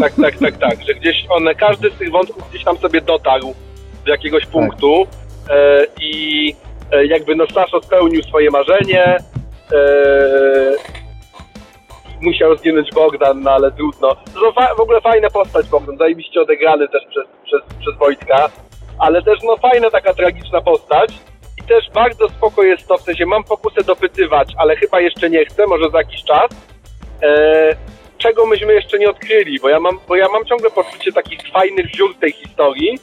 Tak, 0.00 0.14
tak, 0.22 0.38
tak, 0.38 0.56
tak, 0.56 0.86
że 0.86 0.94
gdzieś 0.94 1.26
one, 1.28 1.54
każdy 1.54 1.90
z 1.90 1.94
tych 1.94 2.10
wątków 2.10 2.50
gdzieś 2.50 2.64
tam 2.64 2.78
sobie 2.78 3.00
dotarł 3.00 3.54
do 4.04 4.12
jakiegoś 4.12 4.46
punktu 4.46 5.06
e, 5.50 5.86
i 6.00 6.54
e, 6.92 7.06
jakby 7.06 7.36
no 7.36 7.44
Saszo 7.54 7.82
spełnił 7.82 8.22
swoje 8.22 8.50
marzenie, 8.50 9.16
e, 9.72 9.84
musiał 12.22 12.56
zginąć 12.56 12.90
Bogdan, 12.94 13.40
no 13.42 13.50
ale 13.50 13.72
trudno. 13.72 14.16
To 14.34 14.52
fa- 14.52 14.74
w 14.74 14.80
ogóle 14.80 15.00
fajna 15.00 15.30
postać 15.30 15.68
Bogdan, 15.68 15.96
zajebiście 15.96 16.40
odegrany 16.40 16.88
też 16.88 17.02
przez, 17.10 17.24
przez, 17.44 17.78
przez 17.80 17.98
Wojtka, 17.98 18.50
ale 18.98 19.22
też 19.22 19.38
no 19.42 19.56
fajna 19.56 19.90
taka 19.90 20.14
tragiczna 20.14 20.60
postać 20.60 21.12
i 21.58 21.62
też 21.62 21.90
bardzo 21.94 22.28
spoko 22.28 22.62
jest 22.62 22.88
to, 22.88 22.96
w 22.96 23.02
sensie 23.02 23.26
mam 23.26 23.44
pokusę 23.44 23.84
dopytywać, 23.84 24.52
ale 24.58 24.76
chyba 24.76 25.00
jeszcze 25.00 25.30
nie 25.30 25.44
chcę, 25.44 25.66
może 25.66 25.90
za 25.90 25.98
jakiś 25.98 26.24
czas. 26.24 26.50
E, 27.22 27.76
czego 28.18 28.46
myśmy 28.46 28.74
jeszcze 28.74 28.98
nie 28.98 29.10
odkryli, 29.10 29.58
bo 29.60 29.68
ja 29.68 29.80
mam, 29.80 29.98
bo 30.08 30.16
ja 30.16 30.28
mam 30.28 30.44
ciągle 30.44 30.70
poczucie 30.70 31.12
takich 31.12 31.40
fajnych 31.52 31.86
ziół 31.94 32.14
tej 32.14 32.32
historii, 32.32 32.98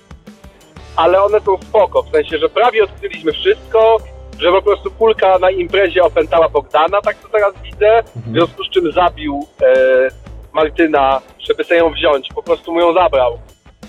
ale 0.96 1.24
one 1.24 1.40
są 1.40 1.58
spoko, 1.58 2.04
w 2.04 2.12
sensie, 2.12 2.38
że 2.38 2.50
prawie 2.50 2.84
odkryliśmy 2.84 3.32
wszystko, 3.32 3.98
że 4.40 4.52
po 4.52 4.62
prostu 4.62 4.92
kulka 4.92 5.40
na 5.40 5.52
imprezie 5.52 6.04
opętała 6.04 6.50
Bogdana, 6.50 7.02
tak 7.02 7.18
to 7.18 7.28
teraz 7.28 7.54
widzę, 7.64 8.04
w 8.16 8.32
związku 8.32 8.64
z 8.64 8.70
czym 8.70 8.92
zabił 8.92 9.48
e, 9.62 10.08
Martyna, 10.54 11.22
żeby 11.40 11.64
sobie 11.64 11.80
ją 11.80 11.92
wziąć, 11.94 12.28
po 12.36 12.44
prostu 12.44 12.74
mu 12.74 12.80
ją 12.80 12.94
zabrał 12.94 13.40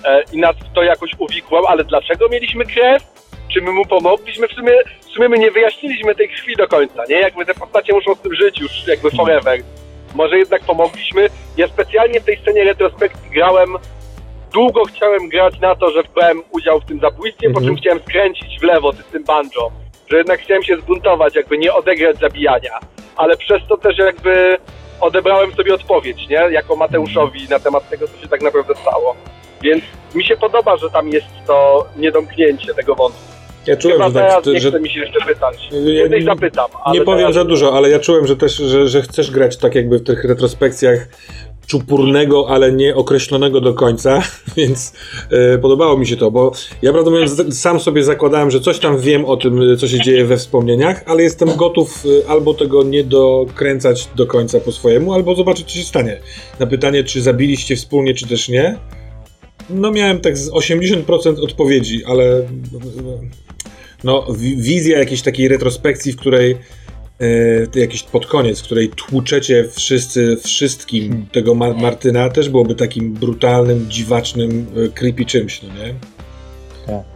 e, 0.05 0.23
i 0.33 0.39
nas 0.39 0.57
w 0.57 0.75
to 0.75 0.83
jakoś 0.83 1.11
uwikłał, 1.19 1.67
ale 1.67 1.85
dlaczego 1.85 2.29
mieliśmy 2.29 2.65
krew? 2.65 3.03
Czy 3.53 3.63
my 3.63 3.73
mu 3.73 3.87
pomogliśmy? 3.87 4.49
W 4.49 4.53
sumie, 4.53 4.73
w 5.01 5.05
sumie 5.05 5.29
my 5.29 5.39
nie 5.39 5.51
wyjaśniliśmy 5.51 6.15
tej 6.15 6.29
krwi 6.29 6.57
do 6.57 6.69
końca, 6.69 7.03
nie? 7.09 7.17
Jakby 7.17 7.47
te 7.47 7.55
postacie 7.55 7.93
muszą 7.93 8.15
z 8.15 8.21
tym 8.21 8.35
żyć 8.35 8.61
już 8.61 8.87
jakby 8.87 9.11
forever. 9.11 9.61
Może 10.15 10.39
jednak 10.39 10.63
pomogliśmy. 10.63 11.29
Ja 11.57 11.69
specjalnie 11.69 12.21
w 12.21 12.25
tej 12.25 12.37
scenie 12.37 12.65
retrospekcji 12.65 13.31
grałem, 13.31 13.77
długo 14.55 14.85
chciałem 14.85 15.29
grać 15.29 15.61
na 15.61 15.75
to, 15.75 15.91
że 15.91 16.03
brałem 16.15 16.43
udział 16.51 16.81
w 16.81 16.85
tym 16.85 17.01
zabójstwie, 17.01 17.51
po 17.51 17.59
Mhm. 17.61 17.67
czym 17.67 17.77
chciałem 17.77 18.01
skręcić 18.09 18.61
w 18.61 18.63
lewo 18.63 18.93
z 18.93 18.97
tym 19.13 19.25
banjo. 19.25 19.71
Że 20.11 20.17
jednak 20.17 20.41
chciałem 20.41 20.63
się 20.63 20.77
zbuntować, 20.77 21.35
jakby 21.37 21.59
nie 21.59 21.75
odegrać 21.75 22.19
zabijania. 22.19 22.79
Ale 23.17 23.37
przez 23.37 23.63
to 23.69 23.77
też 23.77 23.99
jakby 23.99 24.57
odebrałem 25.01 25.53
sobie 25.53 25.75
odpowiedź, 25.75 26.29
nie? 26.29 26.37
Jako 26.51 26.77
Mateuszowi 26.77 27.49
na 27.51 27.59
temat 27.59 27.89
tego, 27.91 28.09
co 28.09 28.19
się 28.23 28.29
tak 28.29 28.43
naprawdę 28.43 28.75
stało. 28.75 29.17
Więc 29.63 29.85
mi 30.15 30.25
się 30.25 30.37
podoba, 30.37 30.77
że 30.77 30.91
tam 30.91 31.09
jest 31.09 31.27
to 31.47 31.87
niedomknięcie 31.97 32.75
tego 32.75 32.95
wątku. 32.95 33.21
Ja 33.67 33.77
czułem, 33.77 33.97
Chyba 34.03 34.09
że, 34.11 34.29
tak, 34.29 34.47
nie 34.47 34.61
że 34.61 34.69
chce 34.69 34.81
mi 34.81 34.91
się 34.91 35.01
jeszcze 35.01 35.27
pytać. 35.27 35.69
Kiedyś 35.71 36.21
nie- 36.21 36.35
zapytam, 36.35 36.67
nie 36.93 37.01
powiem 37.01 37.21
teraz... 37.21 37.35
za 37.35 37.45
dużo, 37.45 37.77
ale 37.77 37.91
ja 37.91 37.99
czułem, 37.99 38.27
że 38.27 38.37
też, 38.37 38.57
że, 38.57 38.89
że 38.89 39.03
chcesz 39.03 39.31
grać 39.31 39.57
tak 39.57 39.75
jakby 39.75 39.99
w 39.99 40.05
tych 40.05 40.25
retrospekcjach 40.25 41.09
czupurnego, 41.67 42.49
ale 42.49 42.73
nie 42.73 42.95
określonego 42.95 43.61
do 43.61 43.75
końca, 43.75 44.23
więc 44.57 44.93
e, 45.31 45.59
podobało 45.59 45.99
mi 45.99 46.07
się 46.07 46.17
to, 46.17 46.31
bo 46.31 46.53
ja 46.83 46.93
prawdę 46.93 47.11
mówiąc 47.11 47.59
sam 47.59 47.81
sobie 47.81 48.05
zakładałem, 48.05 48.51
że 48.51 48.61
coś 48.61 48.79
tam 48.79 48.99
wiem 48.99 49.25
o 49.25 49.37
tym, 49.37 49.77
co 49.79 49.89
się 49.89 50.01
dzieje 50.01 50.25
we 50.25 50.37
wspomnieniach, 50.37 51.03
ale 51.07 51.23
jestem 51.23 51.57
gotów 51.57 52.05
e, 52.25 52.31
albo 52.31 52.55
tego 52.55 52.83
nie 52.83 53.05
dokręcać 53.05 54.09
do 54.17 54.27
końca 54.27 54.61
po 54.61 54.73
swojemu, 54.73 55.13
albo 55.15 55.35
zobaczyć, 55.35 55.73
co 55.73 55.79
się 55.79 55.85
stanie. 55.85 56.21
Na 56.61 56.67
pytanie, 56.67 57.05
czy 57.05 57.23
zabiliście 57.23 57.77
wspólnie, 57.77 58.15
czy 58.15 58.27
też 58.27 58.49
nie, 58.49 58.79
no 59.71 59.91
miałem 59.91 60.21
tak 60.21 60.39
z 60.39 60.51
80% 60.51 61.45
odpowiedzi, 61.45 62.05
ale 62.05 62.43
no, 64.05 64.27
wi- 64.37 64.57
wizja 64.57 64.99
jakiejś 64.99 65.23
takiej 65.23 65.49
retrospekcji, 65.49 66.13
w 66.13 66.17
której 66.17 66.57
jakiś 67.75 68.03
pod 68.03 68.27
koniec, 68.27 68.61
w 68.61 68.65
której 68.65 68.89
tłuczecie 68.89 69.65
wszyscy 69.77 70.37
wszystkim 70.45 71.09
Hmm. 71.09 71.27
tego 71.33 71.55
Mar- 71.55 71.75
Martyna, 71.77 72.29
też 72.31 72.49
byłoby 72.49 72.75
takim 72.75 73.13
brutalnym, 73.15 73.87
dziwacznym, 73.91 74.67
e, 74.87 74.89
creepy 74.89 75.25
czymś, 75.25 75.63
no 75.63 75.69
nie? 75.69 75.95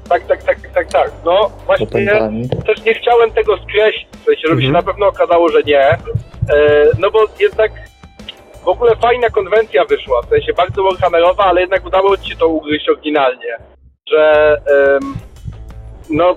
Tak, 0.09 0.27
tak, 0.27 0.42
tak, 0.42 0.59
tak, 0.75 0.92
tak. 0.92 1.12
No 1.25 1.51
właśnie 1.66 1.87
Opętani. 1.87 2.49
też 2.66 2.85
nie 2.85 2.95
chciałem 2.95 3.31
tego 3.31 3.57
skreślić, 3.57 4.07
w 4.23 4.25
sensie, 4.25 4.42
żeby 4.49 4.62
się 4.62 4.69
Mhm. 4.69 4.73
na 4.73 4.92
pewno 4.92 5.07
okazało, 5.07 5.49
że 5.49 5.62
nie. 5.62 5.81
E, 5.81 5.99
no 6.99 7.11
bo 7.11 7.19
jednak 7.40 7.73
w 8.64 8.69
ogóle 8.69 8.97
fajna 8.97 9.31
konwencja 9.31 9.85
wyszła, 9.85 10.23
w 10.23 10.29
sensie 10.29 10.53
bardzo 10.53 10.83
warhammerowa, 10.83 11.45
ale 11.45 11.61
jednak 11.61 11.87
udało 11.87 12.16
ci 12.16 12.31
się 12.31 12.37
to 12.37 12.49
ugryźć 12.49 12.88
oryginalnie. 12.88 13.57
Że 14.12 14.57
em, 14.97 15.14
no 16.11 16.35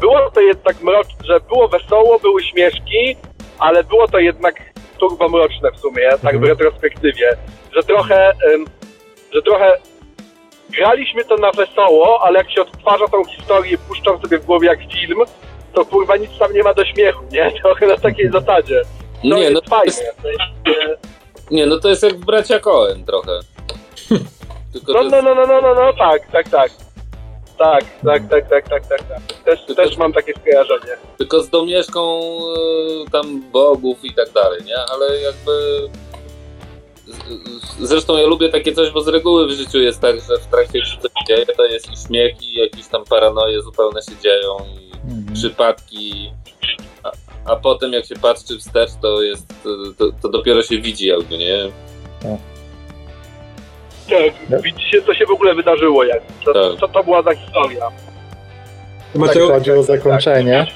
było 0.00 0.30
to 0.30 0.40
jednak 0.40 0.82
mroczne, 0.82 1.14
że 1.24 1.40
było 1.40 1.68
wesoło, 1.68 2.18
były 2.18 2.42
śmieszki, 2.42 3.16
ale 3.58 3.84
było 3.84 4.08
to 4.08 4.18
jednak 4.18 4.54
turbo 4.98 5.28
mroczne 5.28 5.70
w 5.72 5.80
sumie, 5.80 6.08
tak 6.10 6.20
w 6.20 6.42
Mhm. 6.42 6.44
retrospektywie. 6.44 7.30
Że 7.76 7.82
trochę, 7.82 8.32
że 9.34 9.42
trochę 9.42 9.78
graliśmy 10.70 11.24
to 11.24 11.36
na 11.36 11.50
wesoło, 11.52 12.20
ale 12.22 12.38
jak 12.38 12.50
się 12.50 12.60
odtwarza 12.62 13.08
tą 13.08 13.24
historię, 13.24 13.78
puszczam 13.88 14.20
sobie 14.22 14.38
w 14.38 14.46
głowie 14.46 14.68
jak 14.68 14.78
film, 14.92 15.18
to 15.74 15.84
kurwa 15.84 16.16
nic 16.16 16.30
tam 16.38 16.52
nie 16.52 16.62
ma 16.62 16.74
do 16.74 16.84
śmiechu, 16.84 17.24
nie? 17.32 17.52
Trochę 17.62 17.86
na 17.86 17.96
takiej 17.96 18.30
zasadzie. 18.30 18.82
To 19.22 19.28
Nie, 19.28 19.50
no 19.50 19.60
jest, 19.84 20.04
nie, 21.50 21.66
no 21.66 21.78
to 21.78 21.88
jest 21.88 22.02
jak 22.02 22.16
Bracia 22.16 22.58
Coen 22.60 23.04
trochę. 23.04 23.40
Tylko 24.72 24.92
No, 24.92 24.98
to 24.98 25.08
no, 25.10 25.16
jest, 25.16 25.24
no, 25.26 25.34
no, 25.34 25.46
no, 25.46 25.60
no, 25.62 25.74
no, 25.74 25.92
tak, 25.92 26.26
tak, 26.32 26.48
tak. 26.48 26.70
Tak, 27.62 27.84
tak, 28.04 28.28
tak, 28.28 28.48
tak, 28.48 28.68
tak, 28.68 28.86
tak, 28.86 29.02
tak. 29.08 29.20
Też, 29.44 29.60
Tylko- 29.66 29.82
też 29.82 29.96
mam 29.96 30.12
takie 30.12 30.32
skojarzenie. 30.32 30.96
tylko 31.18 31.42
z 31.42 31.48
domieszką 31.50 32.20
e, 33.06 33.10
tam 33.12 33.42
bogów 33.52 34.04
i 34.04 34.14
tak 34.14 34.30
dalej, 34.32 34.60
nie? 34.64 34.76
Ale 34.90 35.20
jakby... 35.20 35.52
z- 37.06 37.64
z- 37.64 37.88
Zresztą 37.88 38.16
ja 38.16 38.26
lubię 38.26 38.48
takie 38.48 38.72
coś, 38.72 38.90
bo 38.90 39.00
z 39.00 39.08
reguły 39.08 39.46
w 39.46 39.50
życiu 39.50 39.78
jest 39.80 40.00
tak, 40.00 40.16
że 40.16 40.38
w 40.38 40.46
trakcie 40.46 40.78
gdy 40.80 41.00
coś 41.02 41.10
się 41.12 41.24
dzieje, 41.28 41.46
to 41.46 41.64
jest 41.64 41.92
i 41.92 41.96
śmiech, 42.06 42.42
i 42.42 42.54
jakieś 42.54 42.86
tam 42.88 43.04
paranoje 43.04 43.62
zupełne 43.62 44.02
się 44.02 44.16
dzieją, 44.22 44.56
i 44.78 44.92
Mhm. 44.94 45.34
przypadki, 45.34 46.30
a, 47.02 47.10
a 47.52 47.56
potem 47.56 47.92
jak 47.92 48.06
się 48.06 48.14
patrzy 48.14 48.58
wstecz, 48.58 48.90
to 49.02 49.22
jest, 49.22 49.46
to, 49.98 50.04
to 50.22 50.28
dopiero 50.28 50.62
się 50.62 50.78
widzi 50.78 51.06
jakby, 51.06 51.38
nie? 51.38 51.58
Tak, 52.22 52.38
widzicie, 54.64 55.02
co 55.02 55.14
się 55.14 55.26
w 55.26 55.30
ogóle 55.30 55.54
wydarzyło, 55.54 56.04
jak, 56.04 56.20
co, 56.44 56.52
Tak. 56.54 56.80
co 56.80 56.88
to 56.88 57.04
była 57.04 57.22
za 57.22 57.34
historia. 57.34 57.80
Tak 59.12 59.20
Mateo, 59.20 59.48
chodzi 59.48 59.72
o 59.72 59.82
zakończenie. 59.82 60.66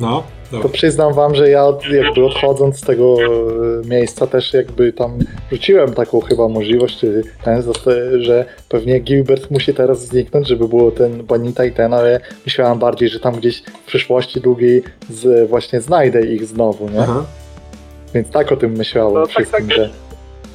No, 0.00 0.22
To 0.50 0.56
dobra. 0.56 0.70
przyznam 0.72 1.14
wam, 1.14 1.34
że 1.34 1.50
ja 1.50 1.64
od, 1.64 1.86
jakby 1.86 2.24
odchodząc 2.26 2.78
z 2.78 2.80
tego 2.80 3.14
e, 3.84 3.88
miejsca 3.88 4.26
też 4.26 4.54
jakby 4.54 4.92
tam 4.92 5.18
rzuciłem 5.52 5.94
taką 5.94 6.20
chyba 6.20 6.48
możliwość, 6.48 6.98
czy 6.98 7.22
ten, 7.44 7.62
zosta- 7.62 7.90
że 8.20 8.44
pewnie 8.68 8.98
Gilbert 9.00 9.50
musi 9.50 9.74
teraz 9.74 10.06
zniknąć, 10.06 10.48
żeby 10.48 10.68
było 10.68 10.90
ten 10.90 11.22
Banita 11.22 11.64
i 11.64 11.72
ten, 11.72 11.94
ale 11.94 12.20
myślałem 12.46 12.78
bardziej, 12.78 13.08
że 13.08 13.20
tam 13.20 13.34
gdzieś 13.34 13.62
w 13.62 13.86
przyszłości 13.86 14.40
długiej 14.40 14.82
z, 15.10 15.48
właśnie 15.50 15.80
znajdę 15.80 16.26
ich 16.26 16.44
znowu, 16.44 16.88
nie? 16.88 17.00
Aha. 17.00 17.24
Więc 18.14 18.30
tak 18.30 18.52
o 18.52 18.56
tym 18.56 18.72
myślałem 18.72 19.14
No, 19.14 19.20
tak, 19.26 19.30
wszystkim, 19.30 19.68
tak. 19.68 19.76
że 19.76 19.90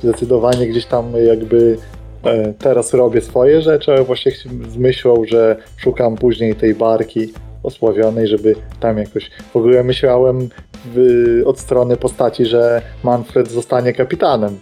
zdecydowanie 0.04 0.68
gdzieś 0.68 0.86
tam 0.86 1.06
jakby 1.26 1.78
e, 2.24 2.54
teraz 2.54 2.94
robię 2.94 3.22
swoje 3.22 3.62
rzeczy, 3.62 3.92
ale 3.92 4.04
właśnie 4.04 4.32
z 4.68 4.78
myślą, 4.78 5.24
że 5.28 5.56
szukam 5.78 6.16
później 6.16 6.56
tej 6.56 6.76
barki 6.76 7.34
osławionej, 7.64 8.28
żeby 8.28 8.56
tam 8.80 8.98
jakoś... 8.98 9.32
W 9.54 9.56
ogóle 9.56 9.84
myślałem 9.84 10.50
w, 10.96 10.98
od 11.46 11.60
strony 11.60 11.98
postaci, 11.98 12.46
że 12.46 12.82
Manfred 13.04 13.48
zostanie 13.52 13.94
kapitanem. 13.94 14.60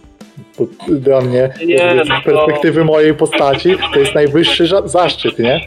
Bo 0.58 0.66
dla 0.88 1.20
mnie, 1.20 1.50
Nie, 1.66 1.94
no 1.94 2.04
z 2.04 2.24
perspektywy 2.24 2.84
mojej 2.84 3.14
postaci, 3.14 3.76
to 3.92 3.98
jest 3.98 4.14
najwyższy 4.14 4.68
zaszczyt, 4.84 5.38
nie? 5.38 5.60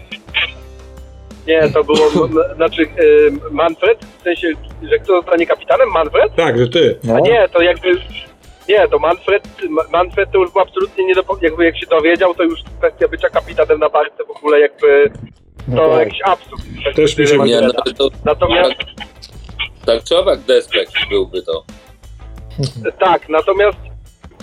Nie, 1.48 1.70
to 1.70 1.84
było, 1.84 2.28
znaczy 2.56 2.82
y, 2.82 3.32
Manfred, 3.52 4.06
w 4.20 4.24
sensie, 4.24 4.48
że 4.84 5.00
kto 5.00 5.22
zostanie 5.22 5.46
kapitanem? 5.48 5.90
Manfred? 5.90 6.36
Tak, 6.36 6.60
że 6.60 6.68
ty. 6.68 6.98
No, 7.04 7.16
A 7.16 7.20
nie, 7.20 7.50
to 7.54 7.62
jakby, 7.62 7.90
nie, 8.70 8.88
to 8.88 9.00
Manfred, 9.00 9.48
Ma- 9.70 9.84
Manfred 9.92 10.32
to 10.32 10.38
już 10.38 10.52
był 10.52 10.62
absolutnie 10.62 11.06
nie 11.06 11.16
do, 11.16 11.24
jakby 11.42 11.66
jak 11.66 11.78
się 11.78 11.86
dowiedział, 11.88 12.34
to 12.34 12.44
już 12.44 12.60
kwestia 12.78 13.08
bycia 13.08 13.30
kapitanem 13.30 13.80
na 13.80 13.90
barce 13.90 14.24
w 14.28 14.32
ogóle 14.32 14.60
jakby, 14.60 15.12
no 15.68 15.82
to 15.82 15.90
tak. 15.90 16.00
jakiś 16.00 16.22
absurd. 16.26 16.62
Też 16.96 17.18
mi 17.18 17.28
się 17.28 17.38
Nie, 17.38 17.62
no, 17.62 17.74
to 17.98 18.10
Natomiast, 18.26 18.74
tak 19.86 20.04
czy 20.04 20.18
owak 20.18 20.40
Despekt 20.40 20.92
byłby 21.10 21.42
to. 21.42 21.64
tak, 23.00 23.30
natomiast 23.30 23.78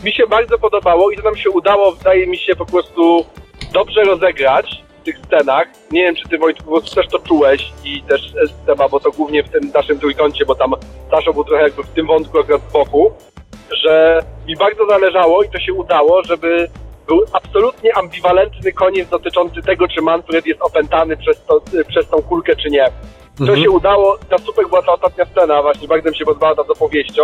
mi 0.04 0.12
się 0.12 0.26
bardzo 0.26 0.58
podobało 0.58 1.10
i 1.10 1.16
to 1.16 1.22
nam 1.22 1.36
się 1.36 1.50
udało, 1.50 1.92
wydaje 1.92 2.26
mi 2.26 2.38
się, 2.38 2.56
po 2.56 2.66
prostu 2.66 3.24
dobrze 3.72 4.04
rozegrać 4.04 4.82
w 5.00 5.04
tych 5.04 5.18
scenach. 5.18 5.66
Nie 5.90 6.02
wiem, 6.02 6.16
czy 6.16 6.28
ty 6.28 6.38
Wojtku 6.38 6.80
też 6.80 7.08
to 7.08 7.18
czułeś 7.18 7.72
i 7.84 8.02
też 8.02 8.32
Seba, 8.66 8.88
bo 8.88 9.00
to 9.00 9.10
głównie 9.10 9.42
w 9.42 9.48
tym 9.48 9.70
naszym 9.74 9.98
trójkącie, 9.98 10.44
bo 10.46 10.54
tam 10.54 10.74
Saszo 11.10 11.32
był 11.32 11.44
trochę 11.44 11.62
jakby 11.62 11.82
w 11.82 11.88
tym 11.88 12.06
wątku 12.06 12.38
akurat 12.38 12.62
z 12.68 12.72
boku, 12.72 13.12
że 13.84 14.22
mi 14.46 14.56
bardzo 14.56 14.86
zależało 14.86 15.42
i 15.42 15.48
to 15.50 15.58
się 15.58 15.72
udało, 15.72 16.22
żeby 16.24 16.68
był 17.06 17.24
absolutnie 17.32 17.96
ambiwalentny 17.96 18.72
koniec 18.72 19.08
dotyczący 19.08 19.62
tego, 19.62 19.88
czy 19.88 20.02
Manfred 20.02 20.46
jest 20.46 20.62
opętany 20.62 21.16
przez, 21.16 21.44
to, 21.44 21.60
przez 21.88 22.08
tą 22.08 22.22
kulkę, 22.22 22.56
czy 22.56 22.70
nie. 22.70 22.84
To 23.38 23.42
Mhm. 23.42 23.62
się 23.62 23.70
udało, 23.70 24.18
ta 24.30 24.38
super 24.38 24.68
była 24.68 24.82
ta 24.82 24.92
ostatnia 24.92 25.24
scena, 25.24 25.62
właśnie 25.62 25.88
bardzo 25.88 26.10
mi 26.10 26.16
się 26.16 26.24
podobała 26.24 26.54
ta 26.54 26.62
opowieścią, 26.62 27.22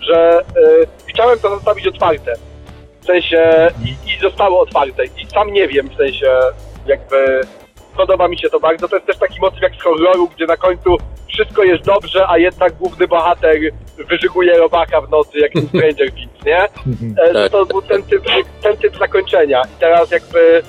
że 0.00 0.40
y, 0.40 0.86
chciałem 1.06 1.38
to 1.38 1.48
zostawić 1.48 1.86
otwarte. 1.86 2.32
W 3.00 3.06
sensie, 3.06 3.68
i, 3.84 4.10
i 4.10 4.20
zostało 4.20 4.60
otwarte. 4.60 5.04
I 5.04 5.26
sam 5.34 5.52
nie 5.52 5.68
wiem, 5.68 5.88
w 5.88 5.96
sensie, 5.96 6.30
jakby 6.86 7.40
podoba 7.96 8.28
mi 8.28 8.38
się 8.38 8.50
to 8.50 8.60
bardzo. 8.60 8.88
To 8.88 8.96
jest 8.96 9.06
też 9.06 9.16
taki 9.18 9.40
motyw 9.40 9.62
jak 9.62 9.74
z 9.74 9.82
horroru, 9.82 10.28
gdzie 10.36 10.46
na 10.46 10.56
końcu 10.56 10.96
wszystko 11.28 11.64
jest 11.64 11.84
dobrze, 11.84 12.28
a 12.28 12.38
jednak 12.38 12.72
główny 12.74 13.08
bohater 13.08 13.56
wyżyguje 14.10 14.58
robaka 14.58 15.00
w 15.00 15.10
nocy, 15.10 15.38
jak 15.38 15.52
w 15.64 15.68
Stranger 15.68 16.12
Things, 16.12 16.44
nie? 16.46 16.58
Mhm. 16.86 17.14
E, 17.30 17.32
Tak. 17.34 17.52
To 17.52 17.66
był 17.66 17.82
ten 17.82 18.02
typ, 18.02 18.22
ten 18.62 18.76
typ 18.76 18.98
zakończenia. 18.98 19.62
I 19.76 19.80
teraz 19.80 20.10
jakby 20.10 20.62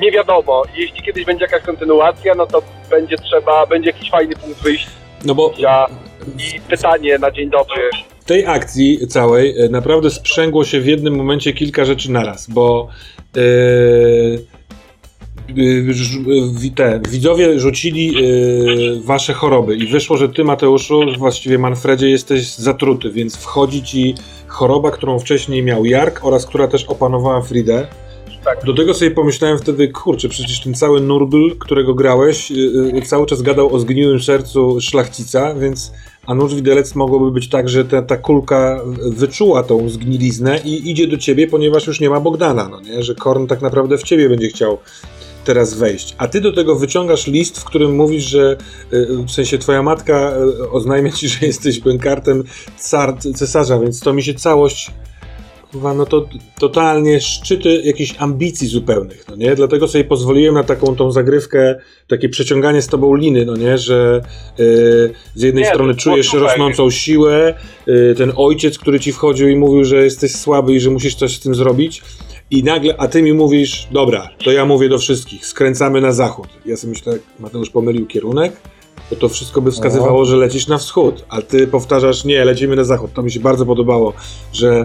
nie 0.00 0.10
wiadomo, 0.12 0.62
jeśli 0.76 1.02
kiedyś 1.02 1.24
będzie 1.24 1.44
jakaś 1.44 1.62
kontynuacja, 1.62 2.34
no 2.34 2.46
to 2.46 2.62
będzie 2.90 3.16
trzeba, 3.16 3.66
będzie 3.66 3.90
jakiś 3.90 4.10
fajny 4.10 4.36
punkt 4.36 4.62
wyjścia 4.62 4.90
No 5.24 5.34
bo 5.34 5.52
i 6.38 6.60
pytanie 6.60 7.18
na 7.18 7.30
dzień 7.30 7.50
dobry. 7.50 7.90
w 8.20 8.24
tej 8.24 8.46
akcji 8.46 9.06
całej 9.08 9.60
e, 9.60 9.68
naprawdę 9.68 10.10
sprzęgło 10.10 10.64
się 10.64 10.80
w 10.80 10.86
jednym 10.86 11.14
momencie 11.16 11.52
kilka 11.52 11.84
rzeczy 11.84 12.12
naraz, 12.12 12.50
bo 12.50 12.88
wi- 13.34 14.46
te 16.76 17.00
widzowie 17.10 17.60
rzucili 17.60 18.14
e, 18.16 18.20
wasze 19.00 19.32
choroby 19.32 19.76
i 19.76 19.86
wyszło, 19.86 20.16
że 20.16 20.28
ty 20.28 20.44
Mateuszu, 20.44 21.00
właściwie 21.18 21.58
Manfredzie 21.58 22.10
jesteś 22.10 22.54
zatruty, 22.54 23.10
więc 23.10 23.36
wchodzi 23.36 23.82
ci 23.82 24.14
choroba, 24.46 24.90
którą 24.90 25.18
wcześniej 25.18 25.62
miał 25.62 25.84
Jark 25.84 26.24
oraz 26.24 26.46
która 26.46 26.68
też 26.68 26.84
opanowała 26.84 27.42
Fridę. 27.42 27.86
Tak. 28.44 28.64
Do 28.64 28.74
tego 28.74 28.94
sobie 28.94 29.10
pomyślałem 29.10 29.58
wtedy, 29.58 29.88
kurczę, 29.88 30.28
przecież 30.28 30.60
ten 30.60 30.74
cały 30.74 31.00
Nurgl, 31.00 31.50
którego 31.58 31.94
grałeś, 31.94 32.50
yy, 32.50 33.02
cały 33.02 33.26
czas 33.26 33.42
gadał 33.42 33.74
o 33.74 33.78
zgniłym 33.78 34.20
sercu 34.20 34.80
szlachcica, 34.80 35.54
więc 35.54 35.92
a 36.26 36.34
nóż 36.34 36.54
widelec 36.54 36.94
mogłoby 36.94 37.30
być 37.30 37.48
tak, 37.48 37.68
że 37.68 37.84
ta, 37.84 38.02
ta 38.02 38.16
kulka 38.16 38.80
wyczuła 39.06 39.62
tą 39.62 39.88
zgniliznę 39.88 40.60
i 40.64 40.90
idzie 40.90 41.06
do 41.06 41.16
ciebie, 41.16 41.46
ponieważ 41.46 41.86
już 41.86 42.00
nie 42.00 42.10
ma 42.10 42.20
Bogdana, 42.20 42.68
no 42.68 42.80
nie? 42.80 43.02
Że 43.02 43.14
Korn 43.14 43.46
tak 43.46 43.62
naprawdę 43.62 43.98
w 43.98 44.02
ciebie 44.02 44.28
będzie 44.28 44.48
chciał 44.48 44.78
teraz 45.46 45.74
wejść. 45.74 46.14
A 46.18 46.28
ty 46.28 46.40
do 46.40 46.52
tego 46.52 46.76
wyciągasz 46.76 47.26
list, 47.26 47.60
w 47.60 47.64
którym 47.64 47.96
mówisz, 47.96 48.24
że 48.24 48.56
yy, 48.92 49.06
w 49.26 49.30
sensie 49.30 49.58
twoja 49.58 49.82
matka 49.82 50.32
yy, 50.58 50.70
oznajmia 50.70 51.12
ci, 51.12 51.28
że 51.32 51.46
jesteś 51.46 51.80
bękartem 51.80 52.44
car, 52.78 53.18
cesarza, 53.34 53.78
więc 53.78 54.00
to 54.00 54.12
mi 54.12 54.22
się 54.22 54.34
całość 54.34 54.90
no 55.96 56.06
to 56.06 56.28
totalnie 56.58 57.20
szczyty 57.20 57.82
jakichś 57.84 58.14
ambicji 58.18 58.68
zupełnych, 58.68 59.24
no 59.28 59.36
nie? 59.36 59.54
Dlatego 59.54 59.88
sobie 59.88 60.04
pozwoliłem 60.04 60.54
na 60.54 60.64
taką 60.64 60.96
tą 60.96 61.12
zagrywkę, 61.12 61.74
takie 62.06 62.28
przeciąganie 62.28 62.82
z 62.82 62.86
tobą 62.86 63.14
liny, 63.14 63.44
no 63.44 63.56
nie? 63.56 63.78
Że 63.78 64.20
yy, 64.58 64.64
z 65.34 65.42
jednej 65.42 65.64
Nie, 65.64 65.70
strony 65.70 65.92
było 65.92 66.02
czujesz 66.02 66.26
super. 66.26 66.42
rosnącą 66.42 66.90
siłę, 66.90 67.54
yy, 67.86 68.14
ten 68.18 68.32
ojciec, 68.36 68.78
który 68.78 69.00
ci 69.00 69.12
wchodził 69.12 69.48
i 69.48 69.56
mówił, 69.56 69.84
że 69.84 70.04
jesteś 70.04 70.34
słaby 70.34 70.74
i 70.74 70.80
że 70.80 70.90
musisz 70.90 71.14
coś 71.14 71.36
z 71.36 71.40
tym 71.40 71.54
zrobić 71.54 72.02
i 72.50 72.64
nagle, 72.64 72.94
a 72.98 73.08
ty 73.08 73.22
mi 73.22 73.32
mówisz, 73.32 73.88
dobra, 73.90 74.28
to 74.44 74.52
ja 74.52 74.64
mówię 74.64 74.88
do 74.88 74.98
wszystkich, 74.98 75.46
skręcamy 75.46 76.00
na 76.00 76.12
zachód. 76.12 76.48
Ja 76.66 76.76
sobie 76.76 76.90
myślę, 76.90 77.18
Mateusz 77.38 77.70
pomylił 77.70 78.06
kierunek, 78.06 78.52
bo 79.10 79.16
to 79.16 79.28
wszystko 79.28 79.60
by 79.60 79.70
wskazywało, 79.70 80.24
że 80.24 80.36
lecisz 80.36 80.68
na 80.68 80.78
wschód, 80.78 81.24
a 81.28 81.42
ty 81.42 81.66
powtarzasz, 81.66 82.24
nie, 82.24 82.44
lecimy 82.44 82.76
na 82.76 82.84
zachód. 82.84 83.12
To 83.12 83.22
mi 83.22 83.30
się 83.30 83.40
bardzo 83.40 83.66
podobało, 83.66 84.12
że 84.52 84.84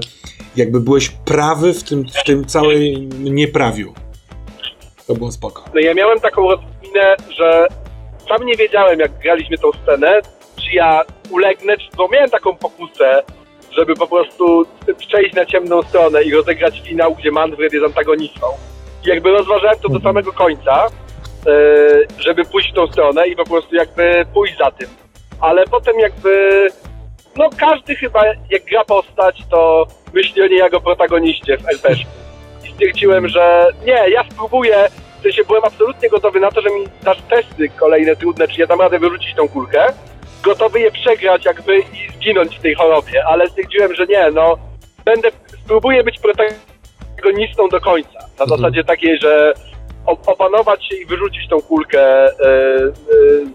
jakby 0.55 0.79
byłeś 0.79 1.09
prawy 1.09 1.73
w 1.73 1.83
tym, 1.83 2.05
w 2.21 2.23
tym 2.23 2.45
całej 2.45 3.07
nieprawiu. 3.19 3.93
To 5.07 5.15
było 5.15 5.31
spoko. 5.31 5.63
No 5.73 5.79
ja 5.79 5.93
miałem 5.93 6.19
taką 6.19 6.41
rozminę, 6.51 7.15
że 7.37 7.67
sam 8.29 8.45
nie 8.45 8.55
wiedziałem, 8.55 8.99
jak 8.99 9.19
graliśmy 9.19 9.57
tą 9.57 9.71
scenę, 9.83 10.21
czy 10.55 10.75
ja 10.75 11.01
ulegnę, 11.29 11.77
czy, 11.77 11.87
bo 11.97 12.07
miałem 12.07 12.29
taką 12.29 12.55
pokusę, 12.55 13.23
żeby 13.77 13.95
po 13.95 14.07
prostu 14.07 14.65
przejść 14.97 15.33
na 15.35 15.45
ciemną 15.45 15.81
stronę 15.81 16.23
i 16.23 16.31
rozegrać 16.31 16.81
finał, 16.85 17.15
gdzie 17.15 17.31
Manfred 17.31 17.73
jest 17.73 17.85
antagonistą. 17.85 18.47
I 19.05 19.09
jakby 19.09 19.31
rozważałem 19.31 19.75
to 19.79 19.89
do 19.89 19.95
Mhm. 19.95 20.03
samego 20.03 20.33
końca, 20.33 20.85
e, 20.85 20.89
żeby 22.19 22.45
pójść 22.45 22.71
w 22.71 22.75
tą 22.75 22.87
stronę 22.87 23.27
i 23.27 23.35
po 23.35 23.43
prostu 23.45 23.75
jakby 23.75 24.25
pójść 24.33 24.57
za 24.57 24.71
tym. 24.71 24.89
Ale 25.41 25.63
potem 25.65 25.99
jakby, 25.99 26.67
no 27.37 27.49
każdy 27.57 27.95
chyba, 27.95 28.21
jak 28.49 28.65
gra 28.65 28.83
postać, 28.85 29.41
to 29.51 29.87
myśli 30.13 30.41
o 30.41 30.47
niej 30.47 30.57
jako 30.57 30.81
protagoniście 30.81 31.57
w 31.57 31.69
RPG. 31.69 32.05
I 32.65 32.71
stwierdziłem, 32.73 33.27
że 33.27 33.67
nie, 33.85 34.09
ja 34.09 34.23
spróbuję, 34.31 34.87
w 35.19 35.23
sensie 35.23 35.43
byłem 35.43 35.63
absolutnie 35.65 36.09
gotowy 36.09 36.39
na 36.39 36.51
to, 36.51 36.61
że 36.61 36.69
mi 36.69 36.83
dasz 37.03 37.21
testy 37.29 37.69
kolejne 37.69 38.15
trudne, 38.15 38.47
czy 38.47 38.61
ja 38.61 38.67
dam 38.67 38.81
radę 38.81 38.99
wyrzucić 38.99 39.35
tą 39.35 39.47
kulkę. 39.49 39.85
Gotowy 40.43 40.79
je 40.79 40.91
przegrać 40.91 41.45
jakby 41.45 41.77
i 41.79 42.11
zginąć 42.15 42.57
w 42.57 42.61
tej 42.61 42.75
chorobie, 42.75 43.25
ale 43.25 43.47
stwierdziłem, 43.49 43.95
że 43.95 44.05
nie, 44.05 44.31
no 44.33 44.57
będę, 45.05 45.31
spróbuję 45.63 46.03
być 46.03 46.19
protagonistą 46.19 47.67
do 47.69 47.81
końca. 47.81 48.19
Na 48.39 48.43
Mhm. 48.45 48.49
zasadzie 48.61 48.83
takiej, 48.83 49.19
że 49.19 49.53
op- 50.05 50.31
opanować 50.31 50.85
się 50.87 50.95
i 50.95 51.05
wyrzucić 51.05 51.49
tą 51.49 51.61
kulkę 51.61 52.01
e, 52.25 52.29
e, 52.29 52.31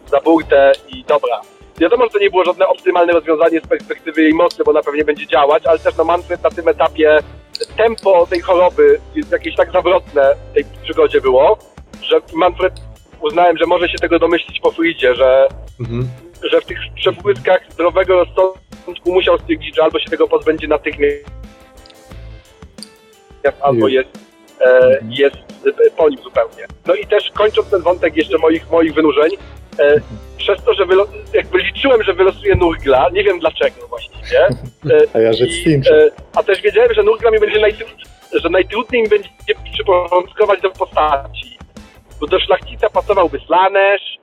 za 0.07 0.21
burtę 0.21 0.73
i 0.89 1.05
dobra. 1.05 1.41
Wiadomo, 1.79 2.05
że 2.05 2.11
to 2.11 2.19
nie 2.19 2.31
było 2.31 2.45
żadne 2.45 2.69
optymalne 2.69 3.13
rozwiązanie 3.13 3.61
z 3.61 3.67
perspektywy 3.67 4.23
jej 4.23 4.35
mocy, 4.35 4.63
bo 4.65 4.71
ona 4.71 4.83
pewnie 4.83 5.05
będzie 5.05 5.27
działać, 5.27 5.67
ale 5.67 5.79
też 5.79 5.97
no 5.97 6.05
Manfred 6.05 6.43
na 6.43 6.51
tym 6.51 6.69
etapie 6.69 7.19
tempo 7.77 8.27
tej 8.31 8.41
choroby 8.41 9.01
jest 9.15 9.33
jakieś 9.33 9.57
tak 9.57 9.73
zawrotne 9.73 10.35
w 10.51 10.55
tej 10.55 10.65
przygodzie 10.85 11.21
było, 11.21 11.59
że 12.03 12.21
Manfred 12.35 12.73
uznałem, 13.21 13.57
że 13.59 13.67
może 13.67 13.89
się 13.89 13.99
tego 13.99 14.19
domyślić 14.19 14.61
po 14.61 14.71
Fridzie, 14.71 15.15
że, 15.15 15.49
Mhm. 15.81 16.09
Że 16.53 16.61
w 16.61 16.65
tych 16.65 16.79
przebłyskach 16.95 17.61
zdrowego 17.73 18.25
rozsądku 18.25 19.13
musiał 19.13 19.39
stwierdzić, 19.39 19.77
że 19.77 19.83
albo 19.83 19.99
się 20.01 20.11
tego 20.11 20.29
pozbędzie 20.29 20.69
natychmiast, 20.69 21.25
albo 23.61 23.89
jest, 23.89 24.09
e, 24.61 24.99
jest 25.11 25.37
e, 25.87 25.91
po 25.97 26.09
nim 26.09 26.19
zupełnie. 26.23 26.67
No 26.87 26.95
i 26.95 27.07
też 27.07 27.31
kończąc 27.31 27.71
ten 27.71 27.83
wątek 27.83 28.17
jeszcze 28.17 28.39
moich, 28.39 28.71
moich 28.71 28.95
wynurzeń, 28.95 29.31
e, 29.79 29.95
przez 30.39 30.63
to, 30.65 30.75
że 30.75 30.85
wylo- 30.87 31.09
jakby 31.33 31.59
liczyłem, 31.59 32.03
że 32.03 32.15
wylosuję 32.15 32.55
Nurgla, 32.55 33.09
nie 33.13 33.25
wiem 33.25 33.39
dlaczego 33.39 33.87
właściwie, 33.89 34.39
e, 34.47 34.51
A 35.15 35.19
ja 35.21 35.33
rzecz 35.33 35.67
i, 35.67 35.75
e, 35.75 36.11
a 36.37 36.43
też 36.43 36.61
wiedziałem, 36.63 36.95
że 36.95 37.03
Nurgla 37.03 37.31
mi 37.31 37.39
będzie 37.41 37.61
najtru- 37.61 38.07
że 38.43 38.49
najtrudniej 38.49 39.03
mi 39.03 39.09
będzie 39.09 39.29
przyporządkować 39.75 40.61
do 40.61 40.71
postaci. 40.71 41.57
Bo 42.21 42.27
do 42.27 42.41
szlachcica 42.41 42.91
pasowałby 42.91 43.39
Slanesz, 43.47 44.16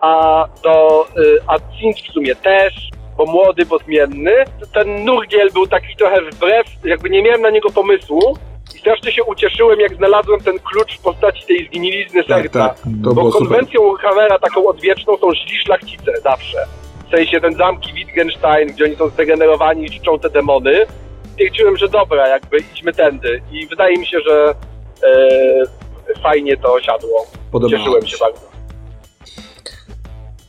a 0.00 0.44
do 0.62 1.06
e, 1.06 1.20
a 1.46 1.54
Cinch 1.80 1.96
w 2.10 2.12
sumie 2.12 2.34
też, 2.36 2.74
bo 3.16 3.26
młody, 3.26 3.66
bo 3.66 3.78
zmienny. 3.78 4.32
Ten 4.74 5.04
Nurgiel 5.04 5.50
był 5.52 5.66
taki 5.66 5.96
trochę 5.96 6.20
wbrew, 6.22 6.66
jakby 6.84 7.10
nie 7.10 7.22
miałem 7.22 7.40
na 7.42 7.50
niego 7.50 7.70
pomysłu 7.70 8.36
i 8.74 8.78
strasznie 8.78 9.12
się 9.12 9.24
ucieszyłem, 9.24 9.80
jak 9.80 9.94
znalazłem 9.94 10.40
ten 10.40 10.58
klucz 10.58 10.98
w 10.98 11.02
postaci 11.02 11.46
tej 11.46 11.66
zgnilizny 11.66 12.24
Tak, 12.24 12.42
serca. 12.42 12.68
tak. 12.68 12.76
Bo 12.86 13.10
super. 13.32 13.32
konwencją 13.32 13.92
Warhammera 13.92 14.38
taką 14.38 14.66
odwieczną 14.66 15.16
są 15.16 15.34
źli 15.34 15.58
szlachcice 15.64 16.12
zawsze. 16.22 16.58
W 17.06 17.10
sensie 17.10 17.40
ten 17.40 17.54
zamki 17.54 17.92
Wittgenstein, 17.92 18.68
gdzie 18.68 18.84
oni 18.84 18.96
są 18.96 19.08
zdegenerowani 19.08 19.84
i 19.86 19.90
czczą 19.90 20.18
te 20.18 20.30
demony. 20.30 20.86
Stwierdziłem, 21.32 21.76
że 21.76 21.88
dobra, 21.88 22.28
jakby 22.28 22.56
idźmy 22.58 22.92
tędy. 22.92 23.42
I 23.52 23.66
wydaje 23.66 23.96
mi 23.98 24.06
się, 24.06 24.20
że 24.20 24.54
e, 26.14 26.20
fajnie 26.22 26.56
to 26.56 26.80
siadło. 26.80 27.26
Podobało 27.52 27.78
Cieszyłem 27.78 28.06
się. 28.06 28.16
bardzo. 28.20 28.40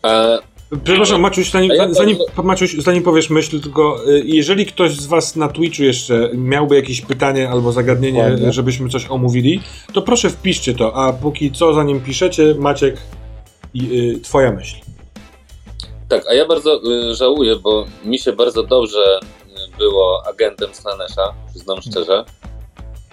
A, 0.02 0.38
Przepraszam, 0.84 1.22
Maciuś, 1.22 1.52
zanim, 1.52 1.72
ja 1.72 1.94
zanim, 1.94 2.18
Maciuś, 2.44 2.76
zanim 2.78 3.04
powiesz 3.04 3.30
myśl, 3.30 3.62
tylko 3.62 4.08
y, 4.10 4.24
jeżeli 4.26 4.66
ktoś 4.66 4.92
z 4.96 5.06
Was 5.06 5.36
na 5.36 5.48
Twitchu 5.50 5.84
jeszcze 5.84 6.30
miałby 6.34 6.76
jakieś 6.76 7.02
pytanie 7.02 7.50
albo 7.50 7.72
zagadnienie, 7.72 8.20
Ładnie. 8.22 8.54
żebyśmy 8.54 8.90
coś 8.90 9.06
omówili, 9.10 9.62
to 9.94 10.02
proszę 10.02 10.30
wpiszcie 10.30 10.74
to, 10.74 10.96
a 10.96 11.14
póki 11.14 11.52
co, 11.52 11.74
zanim 11.74 12.02
piszecie, 12.02 12.56
Maciek, 12.60 12.98
y, 13.76 14.20
Twoja 14.24 14.52
myśl. 14.52 14.76
tak, 16.10 16.28
a 16.30 16.34
ja 16.34 16.48
bardzo 16.48 16.82
y, 17.12 17.16
żałuję, 17.16 17.56
bo 17.56 17.86
mi 18.06 18.20
się 18.20 18.34
bardzo 18.34 18.64
dobrze 18.64 19.20
było 19.78 20.24
agentem 20.28 20.70
Slanesha, 20.74 21.34
przyznam 21.50 21.82
szczerze. 21.82 22.26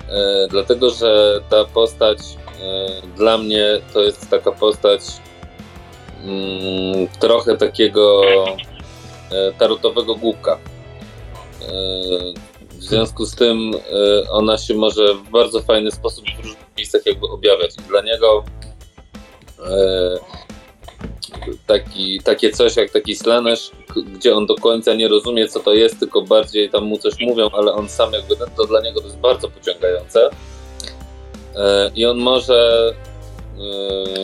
Y, 0.03 0.49
dlatego, 0.51 0.91
że 0.91 1.41
ta 1.51 1.65
postać 1.65 2.19
dla 3.17 3.39
mnie 3.39 3.67
to 3.93 4.01
jest 4.03 4.31
taka 4.31 4.53
postać 4.53 5.01
mm, 6.27 7.09
trochę 7.21 7.57
takiego 7.57 8.23
y, 8.43 9.53
tarotowego 9.59 10.15
głupka. 10.15 10.59
Y, 11.63 11.67
w 12.79 12.83
związku 12.83 13.27
z 13.27 13.35
tym 13.35 13.75
y, 13.75 14.31
ona 14.31 14.59
się 14.59 14.75
może 14.75 15.15
w 15.15 15.31
bardzo 15.31 15.63
fajny 15.63 15.91
sposób 15.91 16.25
w 16.25 16.39
różnych 16.45 16.67
miejscach 16.77 17.07
jakby 17.07 17.27
objawiać. 17.27 17.75
Dla 17.89 18.03
niego 18.03 18.45
taki, 21.67 22.21
takie 22.21 22.51
coś 22.51 22.77
jak 22.77 22.91
taki 22.91 23.17
Slanesh, 23.17 23.71
k- 23.71 24.01
gdzie 24.15 24.37
on 24.37 24.47
do 24.47 24.55
końca 24.55 24.95
nie 24.95 25.09
rozumie, 25.09 25.49
co 25.49 25.61
to 25.61 25.75
jest, 25.75 25.99
tylko 26.01 26.23
bardziej 26.23 26.71
tam 26.71 26.85
mu 26.85 26.99
coś 26.99 27.15
mówią, 27.21 27.51
ale 27.53 27.73
on 27.73 27.89
sam 27.89 28.13
jakby, 28.13 28.37
to 28.57 28.65
dla 28.67 28.81
niego 28.81 29.01
to 29.01 29.07
jest 29.07 29.19
bardzo 29.19 29.51
pociągające. 29.51 30.31
E, 31.57 31.91
I 31.95 32.07
on 32.07 32.19
może 32.19 32.93
e, 33.16 33.16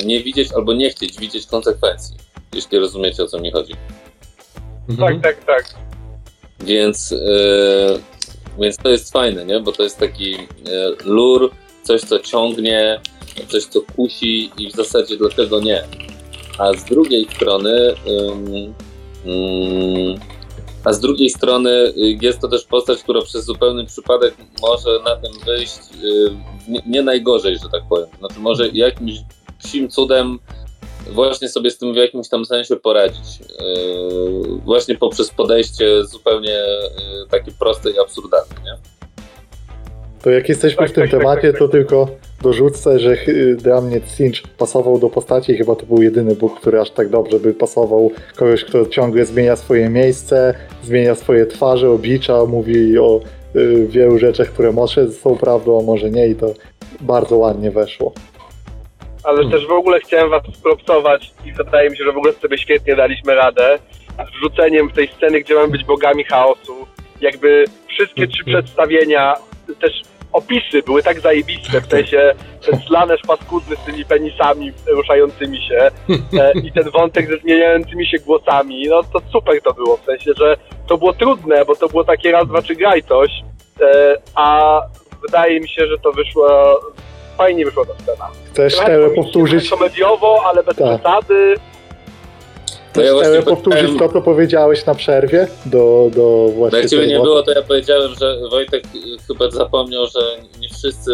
nie 0.05 0.23
widzieć 0.23 0.53
albo 0.53 0.73
nie 0.73 0.91
chcieć 0.91 1.19
widzieć 1.19 1.47
konsekwencji, 1.47 2.17
jeśli 2.55 2.79
rozumiecie, 2.79 3.23
o 3.23 3.27
co 3.27 3.41
mi 3.41 3.51
chodzi. 3.51 3.73
Mhm. 4.89 5.21
Tak, 5.21 5.37
tak, 5.37 5.45
tak. 5.45 5.75
Więc, 6.61 7.13
e, 7.13 7.99
więc 8.59 8.77
to 8.77 8.89
jest 8.89 9.13
fajne, 9.13 9.45
nie? 9.45 9.61
Bo 9.61 9.73
to 9.73 9.83
jest 9.83 9.99
taki 9.99 10.35
e, 10.35 10.39
lur, 11.05 11.51
coś 11.83 12.01
co 12.01 12.19
ciągnie, 12.19 13.01
coś 13.49 13.65
co 13.65 13.81
kusi 13.97 14.51
i 14.59 14.71
w 14.71 14.73
zasadzie 14.73 15.17
dlatego 15.17 15.61
nie. 15.61 15.85
A 16.59 16.73
z 16.73 16.85
drugiej 16.85 17.27
strony 17.35 17.95
ym, 18.07 18.75
ym, 19.27 20.21
a 20.85 20.93
z 20.93 21.01
drugiej 21.01 21.31
strony 21.31 21.71
y, 21.71 21.93
jest 22.21 22.41
to 22.41 22.49
też 22.49 22.65
postać, 22.65 23.03
która 23.03 23.23
przez 23.23 23.45
zupełny 23.45 23.87
przypadek 23.87 24.35
może 24.63 24.99
na 25.05 25.17
tym 25.17 25.33
wyjść 25.47 25.79
y, 26.05 26.31
nie, 26.69 26.83
nie 26.87 27.03
najgorzej, 27.03 27.59
że 27.59 27.69
tak 27.73 27.83
powiem. 27.89 28.09
Znaczy 28.19 28.41
może 28.41 28.69
jakimś 28.69 29.15
psim 29.59 29.89
cudem 29.89 30.39
właśnie 31.11 31.49
sobie 31.49 31.71
z 31.71 31.79
tym 31.79 31.93
w 31.93 31.97
jakimś 31.97 32.29
tam 32.29 32.45
sensie 32.45 32.77
poradzić. 32.77 33.41
Yy, 33.41 34.59
właśnie 34.65 34.95
poprzez 34.95 35.31
podejście 35.31 36.05
zupełnie 36.05 36.59
takie 37.31 37.53
proste 37.53 37.91
i 37.91 37.99
absurdalne, 37.99 38.55
nie? 38.65 38.77
To 40.23 40.31
jak 40.31 40.49
jesteśmy 40.49 40.79
Tak, 40.79 40.91
w 40.91 40.93
tym 40.93 41.03
tak, 41.03 41.11
tak, 41.11 41.21
temacie, 41.21 41.53
to 41.53 41.69
tylko 41.69 42.09
dorzucę, 42.43 42.99
że 42.99 43.17
dla 43.57 43.81
mnie 43.81 44.01
Cinch 44.17 44.43
pasował 44.59 44.99
do 44.99 45.11
postaci 45.11 45.53
i 45.53 45.57
chyba 45.57 45.75
to 45.77 45.87
był 45.87 46.03
jedyny 46.03 46.35
Bóg, 46.35 46.61
który 46.61 46.81
aż 46.81 46.91
tak 46.91 47.09
dobrze 47.09 47.41
by 47.41 47.55
pasował. 47.55 48.11
Kogoś, 48.37 48.65
kto 48.65 48.87
ciągle 48.87 49.25
zmienia 49.25 49.57
swoje 49.57 49.89
miejsce, 49.91 50.55
zmienia 50.83 51.15
swoje 51.15 51.47
twarze, 51.47 51.91
oblicza, 51.91 52.45
mówi 52.45 52.99
o 52.99 53.21
y, 53.57 53.87
wielu 53.91 54.19
rzeczach, 54.19 54.49
które 54.49 54.73
może 54.73 55.11
są 55.13 55.37
prawdą, 55.37 55.81
a 55.81 55.83
może 55.83 56.11
nie 56.11 56.29
i 56.29 56.35
to 56.35 56.47
bardzo 57.01 57.37
ładnie 57.37 57.71
weszło. 57.71 58.13
Ale 59.25 59.37
Hmm. 59.37 59.53
też 59.53 59.67
w 59.67 59.73
ogóle 59.73 60.01
chciałem 60.01 60.31
was 60.31 60.43
propsować 60.63 61.33
i 61.47 61.53
wydaje 61.53 61.91
mi 61.91 61.97
się, 61.97 62.05
że 62.05 62.13
w 62.13 62.17
ogóle 62.17 62.33
sobie 62.33 62.59
świetnie 62.59 62.97
daliśmy 62.97 63.35
radę 63.35 63.79
z 64.29 64.39
wrzuceniem 64.39 64.89
w 64.89 64.93
tej 64.93 65.09
sceny, 65.09 65.41
gdzie 65.41 65.55
mamy 65.55 65.69
być 65.69 65.85
bogami 65.85 66.25
chaosu. 66.25 66.75
Jakby 67.21 67.65
wszystkie 67.89 68.27
trzy 68.27 68.43
Mhm. 68.47 68.65
przedstawienia, 68.65 69.35
też 69.81 70.03
opisy 70.33 70.83
były 70.87 71.03
tak 71.03 71.21
zajebiste, 71.21 71.81
w 71.81 71.87
sensie 71.87 72.35
ten 72.71 72.81
slanerz 72.81 73.21
paskudny 73.27 73.77
z 73.77 73.85
tymi 73.87 74.05
penisami 74.05 74.73
ruszającymi 74.89 75.59
się 75.63 75.91
e, 76.41 76.53
i 76.65 76.73
ten 76.73 76.91
wątek 76.91 77.29
ze 77.29 77.37
zmieniającymi 77.39 78.07
się 78.07 78.19
głosami, 78.19 78.89
no 78.89 79.03
to 79.03 79.21
super 79.33 79.63
to 79.63 79.73
było, 79.75 79.97
w 79.97 80.05
sensie, 80.05 80.31
że 80.39 80.57
to 80.87 80.99
było 80.99 81.13
trudne, 81.13 81.65
bo 81.65 81.77
to 81.77 81.89
było 81.89 82.05
takie 82.05 82.33
raz, 82.33 82.47
dwa, 82.49 82.63
trzy 82.63 82.75
graj 82.75 83.03
coś, 83.03 83.31
e, 83.81 84.17
a 84.35 84.81
wydaje 85.23 85.61
mi 85.61 85.69
się, 85.69 85.87
że 85.87 85.99
to 85.99 86.13
wyszło, 86.13 86.81
fajnie 87.39 87.65
wyszła 87.65 87.85
ta 87.87 87.95
scena. 88.03 88.29
Chcesz 88.53 88.77
powtórzyć, 89.15 89.71
komediowo, 89.71 90.43
ale 90.47 90.63
bez 90.63 90.77
Tak. 90.77 91.01
przesady. 91.01 91.55
No 92.97 93.03
ja 93.03 93.13
właśnie 93.13 93.33
Tele 93.33 93.43
powtórzyć 93.43 93.99
to, 93.99 94.09
co 94.09 94.23
powiedziałeś 94.23 94.87
na 94.87 94.95
przerwie 94.95 95.49
do, 95.67 96.11
do 96.15 96.47
No 96.49 96.53
właśnie 96.53 96.79
jak 96.79 96.89
ciebie 96.89 97.07
nie 97.07 97.21
było, 97.21 97.43
to 97.43 97.53
ja 97.53 97.63
powiedziałem, 97.63 98.15
że 98.21 98.37
Wojtek 98.51 98.85
y, 98.85 98.99
chyba 99.29 99.51
zapomniał, 99.51 100.07
że 100.07 100.21
nie 100.61 100.69
wszyscy 100.69 101.13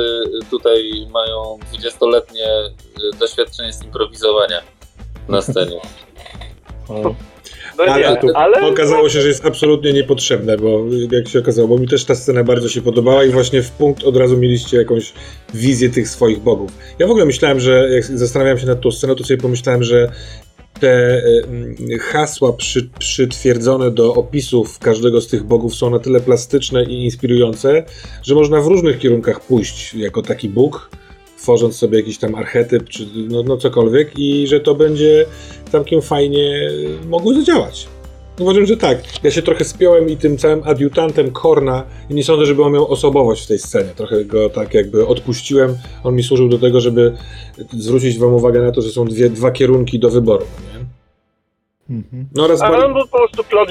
tutaj 0.50 1.06
mają 1.10 1.58
20-letnie 1.72 2.46
y, 3.14 3.18
doświadczenie 3.18 3.72
z 3.72 3.84
improwizowania 3.84 4.60
na 5.28 5.42
scenie. 5.42 5.80
No 7.78 7.84
Ale 7.84 8.10
nie, 8.10 8.16
to 8.16 8.36
ale 8.36 8.60
Okazało 8.60 9.08
się, 9.08 9.20
że 9.20 9.28
jest 9.28 9.46
absolutnie 9.46 9.92
niepotrzebne, 9.92 10.56
bo 10.56 10.84
jak 11.10 11.28
się 11.28 11.38
okazało, 11.38 11.68
bo 11.68 11.78
mi 11.78 11.88
też 11.88 12.04
ta 12.04 12.14
scena 12.14 12.44
bardzo 12.44 12.68
się 12.68 12.82
podobała 12.82 13.24
i 13.24 13.30
właśnie 13.30 13.62
w 13.62 13.70
punkt 13.70 14.04
od 14.04 14.16
razu 14.16 14.36
mieliście 14.36 14.76
jakąś 14.76 15.12
wizję 15.54 15.90
tych 15.90 16.08
swoich 16.08 16.38
bogów. 16.38 16.70
Ja 16.98 17.06
w 17.06 17.10
ogóle 17.10 17.26
myślałem, 17.26 17.60
że 17.60 17.88
jak 17.90 18.04
zastanawiałem 18.04 18.58
się 18.58 18.66
nad 18.66 18.80
tą 18.80 18.90
sceną, 18.90 19.14
to 19.14 19.24
sobie 19.24 19.42
pomyślałem, 19.42 19.82
że 19.82 20.12
te 20.80 20.88
e, 20.88 21.22
mm, 21.44 21.76
hasła 22.00 22.52
przy, 22.52 22.88
przytwierdzone 22.98 23.90
do 23.90 24.14
opisów 24.14 24.78
każdego 24.78 25.20
z 25.20 25.26
tych 25.26 25.44
bogów 25.44 25.74
są 25.74 25.90
na 25.90 25.98
tyle 25.98 26.20
plastyczne 26.20 26.84
i 26.84 27.04
inspirujące, 27.04 27.84
że 28.22 28.34
można 28.34 28.60
w 28.60 28.66
różnych 28.66 28.98
kierunkach 28.98 29.40
pójść 29.40 29.94
jako 29.94 30.22
taki 30.22 30.48
bóg, 30.48 30.90
tworząc 31.38 31.76
sobie 31.76 31.98
jakiś 31.98 32.18
tam 32.18 32.34
archetyp, 32.34 32.88
czy 32.88 33.06
no, 33.28 33.42
no 33.42 33.56
cokolwiek 33.56 34.18
i 34.18 34.46
że 34.46 34.60
to 34.60 34.74
będzie 34.74 35.26
całkiem 35.72 36.02
fajnie 36.02 36.70
mogło 37.08 37.34
zadziałać. 37.34 37.88
Uważam, 38.38 38.66
że 38.66 38.76
tak. 38.76 38.98
Ja 39.22 39.30
się 39.30 39.42
trochę 39.42 39.64
spiąłem 39.64 40.08
i 40.08 40.16
tym 40.16 40.38
całym 40.38 40.62
adiutantem 40.64 41.30
Korna 41.30 41.84
i 42.10 42.14
nie 42.14 42.24
sądzę, 42.24 42.46
żeby 42.46 42.62
on 42.64 42.72
miał 42.72 42.92
osobowość 42.92 43.44
w 43.44 43.46
tej 43.48 43.58
scenie. 43.58 43.90
Trochę 43.96 44.24
go 44.24 44.50
tak 44.50 44.74
jakby 44.74 45.06
odpuściłem. 45.06 45.76
On 46.04 46.14
mi 46.14 46.22
służył 46.22 46.48
do 46.48 46.58
tego, 46.58 46.80
żeby 46.80 47.14
zwrócić 47.72 48.18
wam 48.18 48.34
uwagę 48.34 48.62
na 48.62 48.72
to, 48.72 48.82
że 48.82 48.90
są 48.90 49.04
dwie, 49.04 49.30
dwa 49.30 49.50
kierunki 49.50 49.98
do 49.98 50.10
wyboru. 50.10 50.44
Nie? 50.74 51.96
mhm. 51.96 52.26
No 52.34 52.44
oraz 52.44 52.62
ale 52.62 52.86
on 52.86 52.92
był 52.92 53.02
po 53.08 53.18
prostu 53.18 53.44
plot, 53.44 53.68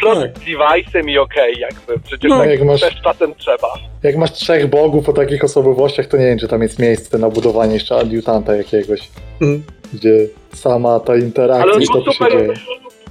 plot 0.00 0.18
Tak. 0.18 0.32
device'em 0.38 1.10
i 1.10 1.18
okej, 1.18 1.54
jakby. 1.58 1.98
Przecież 2.04 2.30
No, 2.30 2.38
tak 2.38 2.50
jak 2.50 2.62
masz- 2.64 2.80
też 2.80 3.00
czasem 3.04 3.34
trzeba. 3.34 3.68
Jak 4.02 4.16
masz 4.16 4.32
trzech 4.32 4.70
bogów 4.70 5.08
o 5.08 5.12
takich 5.12 5.44
osobowościach, 5.44 6.06
to 6.06 6.16
nie 6.16 6.26
wiem, 6.26 6.38
czy 6.38 6.48
tam 6.48 6.62
jest 6.62 6.78
miejsce 6.78 7.18
na 7.18 7.30
budowanie 7.30 7.74
jeszcze 7.74 7.96
adiutanta 7.96 8.56
jakiegoś, 8.56 9.08
Mhm. 9.40 9.62
gdzie 9.94 10.26
sama 10.54 11.00
ta 11.00 11.12
Ale 11.12 11.22
interakcja 11.22 11.72
on 11.72 11.82
i 11.82 11.86
to, 11.86 11.92
co 12.02 12.04
się 12.04 12.12
super, 12.12 12.32
dzieje. 12.32 12.54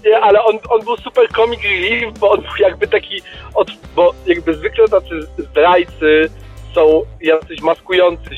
Nie, 0.05 0.19
ale 0.19 0.43
on, 0.43 0.59
on 0.69 0.81
był 0.85 0.97
super 0.97 1.27
comic 1.35 1.63
relief, 1.63 2.19
bo 2.19 2.31
on 2.31 2.41
był 2.41 2.55
jakby 2.59 2.87
taki, 2.87 3.21
od, 3.55 3.71
bo 3.95 4.13
jakby 4.25 4.53
zwykle 4.53 4.87
tacy 4.87 5.19
zdrajcy 5.37 6.29
są 6.75 7.01
jacyś 7.21 7.61
maskujący 7.61 8.29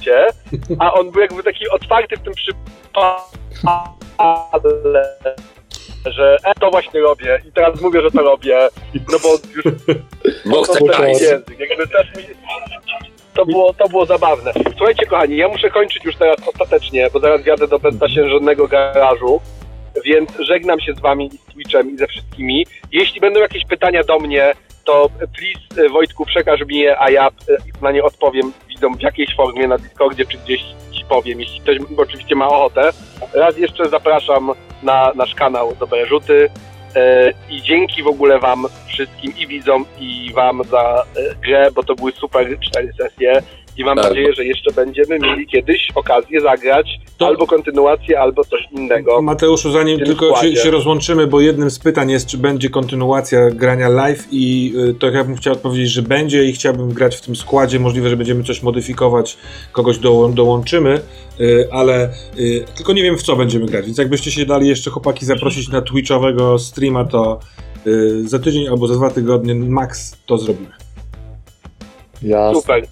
się, 0.00 0.26
a 0.78 0.92
on 0.92 1.10
był 1.10 1.20
jakby 1.20 1.42
taki 1.42 1.68
otwarty 1.68 2.16
w 2.16 2.22
tym 2.22 2.32
przypadku, 2.32 3.38
że 6.06 6.36
e, 6.44 6.54
to 6.60 6.70
właśnie 6.70 7.00
robię 7.00 7.40
i 7.48 7.52
teraz 7.52 7.80
mówię, 7.80 8.02
że 8.02 8.10
to 8.10 8.22
robię, 8.22 8.68
no 9.12 9.18
bo 9.22 9.28
już 9.54 9.64
Bo 10.50 10.66
to 10.66 10.72
chcę 10.72 11.10
język, 11.10 11.58
jakby 11.58 11.88
też 11.88 12.16
mi... 12.16 12.22
To 13.34 13.46
było, 13.46 13.74
to 13.74 13.88
było 13.88 14.06
zabawne. 14.06 14.52
Słuchajcie, 14.76 15.06
kochani, 15.06 15.36
ja 15.36 15.48
muszę 15.48 15.70
kończyć 15.70 16.04
już 16.04 16.16
teraz 16.16 16.36
ostatecznie, 16.54 17.08
bo 17.12 17.20
zaraz 17.20 17.46
jadę 17.46 17.68
do 17.68 17.78
beztasiężnego 17.78 18.68
garażu, 18.68 19.40
więc 20.04 20.30
żegnam 20.38 20.80
się 20.80 20.94
z 20.94 21.00
wami 21.00 21.26
i 21.26 21.38
z 21.38 21.44
Twitchem 21.44 21.90
i 21.90 21.98
ze 21.98 22.06
wszystkimi. 22.06 22.66
Jeśli 22.92 23.20
będą 23.20 23.40
jakieś 23.40 23.64
pytania 23.64 24.04
do 24.04 24.18
mnie, 24.18 24.52
to 24.84 25.10
please, 25.18 25.86
e, 25.86 25.88
Wojtku, 25.88 26.26
przekaż 26.26 26.60
mi 26.66 26.78
je, 26.78 26.98
a 26.98 27.10
ja 27.10 27.28
e, 27.28 27.32
na 27.82 27.92
nie 27.92 28.02
odpowiem 28.02 28.52
widzą 28.68 28.94
w 28.94 29.00
jakiejś 29.00 29.36
formie 29.36 29.68
na 29.68 29.78
Discordzie 29.78 30.24
czy 30.26 30.38
gdzieś 30.38 30.60
powiem, 31.08 31.40
jeśli 31.40 31.60
ktoś 31.60 31.78
oczywiście 31.96 32.34
ma 32.34 32.48
ochotę. 32.48 32.90
Raz 33.34 33.58
jeszcze 33.58 33.88
zapraszam 33.88 34.52
na 34.82 35.12
nasz 35.14 35.34
kanał 35.34 35.76
Dobre 35.80 36.06
Rzuty 36.06 36.50
e, 36.96 37.32
i 37.50 37.62
dzięki 37.62 38.02
w 38.02 38.06
ogóle 38.06 38.38
wam 38.38 38.66
wszystkim 38.88 39.32
i 39.38 39.46
widzom 39.46 39.84
i 39.98 40.32
wam 40.34 40.64
za 40.64 41.04
grę, 41.42 41.70
bo 41.74 41.82
to 41.82 41.94
były 41.94 42.12
super 42.12 42.58
cztery 42.60 42.92
sesje 42.98 43.42
i 43.76 43.84
mam 43.84 43.96
Tak. 43.96 44.08
nadzieję, 44.08 44.32
że 44.32 44.44
jeszcze 44.44 44.70
będziemy 44.72 45.18
mieli 45.18 45.46
kiedyś 45.46 45.88
okazję 45.94 46.40
zagrać 46.40 46.86
To- 47.18 47.26
albo 47.26 47.46
kontynuację, 47.46 48.20
albo 48.20 48.44
coś 48.44 48.60
innego. 48.72 49.22
Mateuszu, 49.22 49.70
zanim 49.72 49.98
tylko 49.98 50.36
się, 50.42 50.56
się 50.56 50.70
rozłączymy, 50.70 51.26
bo 51.26 51.40
jednym 51.40 51.70
z 51.70 51.78
pytań 51.78 52.10
jest, 52.10 52.26
czy 52.26 52.38
będzie 52.38 52.70
kontynuacja 52.70 53.50
grania 53.50 53.88
live 53.88 54.28
i 54.30 54.72
y, 54.90 54.94
to 54.94 55.10
ja 55.10 55.24
bym 55.24 55.36
chciał 55.36 55.52
odpowiedzieć, 55.52 55.90
że 55.90 56.02
będzie 56.02 56.44
i 56.44 56.52
chciałbym 56.52 56.88
grać 56.92 57.16
w 57.16 57.20
tym 57.20 57.36
składzie. 57.36 57.80
Możliwe, 57.80 58.08
że 58.08 58.16
będziemy 58.16 58.44
coś 58.44 58.62
modyfikować, 58.62 59.36
kogoś 59.72 59.98
dołą- 59.98 60.34
dołączymy, 60.34 61.00
y, 61.40 61.68
ale 61.72 62.10
y, 62.38 62.64
tylko 62.76 62.92
nie 62.92 63.02
wiem 63.02 63.18
w 63.18 63.22
co 63.22 63.36
będziemy 63.36 63.66
grać, 63.66 63.86
więc 63.86 63.98
jakbyście 63.98 64.30
się 64.30 64.46
dali 64.46 64.68
jeszcze 64.68 64.90
chłopaki 64.90 65.26
zaprosić 65.26 65.68
na 65.68 65.82
twitchowego 65.82 66.58
streama, 66.58 67.04
to 67.04 67.40
y, 67.86 68.28
za 68.28 68.38
tydzień 68.38 68.68
albo 68.68 68.86
za 68.86 68.94
dwa 68.94 69.10
tygodnie 69.10 69.54
max 69.54 70.16
to 70.26 70.38
zrobimy. 70.38 70.70
Jasne. 72.22 72.60
Super, 72.60 72.82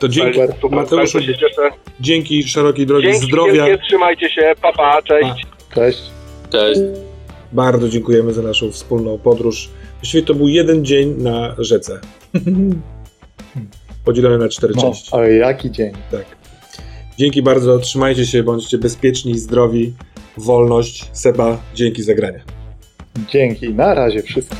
To 0.00 0.08
dzięki, 0.08 0.32
Super, 0.40 0.54
super, 0.60 0.70
Mateuszu, 0.70 0.96
bardzo 1.18 1.32
się 1.32 1.38
cieszę. 1.38 1.70
dzięki 2.00 2.42
szerokiej 2.48 2.86
drogi 2.86 3.06
Dzięki 3.12 3.26
zdrowia. 3.26 3.66
wielkie, 3.66 3.82
trzymajcie 3.86 4.30
się, 4.30 4.52
papa, 4.62 4.76
pa, 4.76 5.02
cześć. 5.02 5.46
Cześć. 5.74 5.98
Cześć. 6.50 6.80
Bardzo 7.52 7.88
dziękujemy 7.88 8.32
za 8.32 8.42
naszą 8.42 8.70
wspólną 8.70 9.18
podróż. 9.18 9.68
Właściwie 9.96 10.22
to 10.22 10.34
był 10.34 10.48
jeden 10.48 10.84
dzień 10.84 11.14
na 11.22 11.54
rzece. 11.58 12.00
Podzielony 14.04 14.38
na 14.38 14.48
cztery 14.48 14.72
No, 14.76 14.82
części. 14.82 15.08
ale 15.12 15.32
jaki 15.34 15.70
dzień. 15.70 15.92
Tak. 16.10 16.24
Dzięki 17.18 17.42
bardzo, 17.42 17.78
trzymajcie 17.78 18.26
się, 18.26 18.42
bądźcie 18.42 18.78
bezpieczni, 18.78 19.38
zdrowi. 19.38 19.92
Wolność. 20.36 21.04
Seba, 21.12 21.58
dzięki 21.74 22.02
za 22.02 22.14
granie. 22.14 22.42
Dzięki. 23.28 23.74
Na 23.74 23.94
razie 23.94 24.22
wszystkim. 24.22 24.58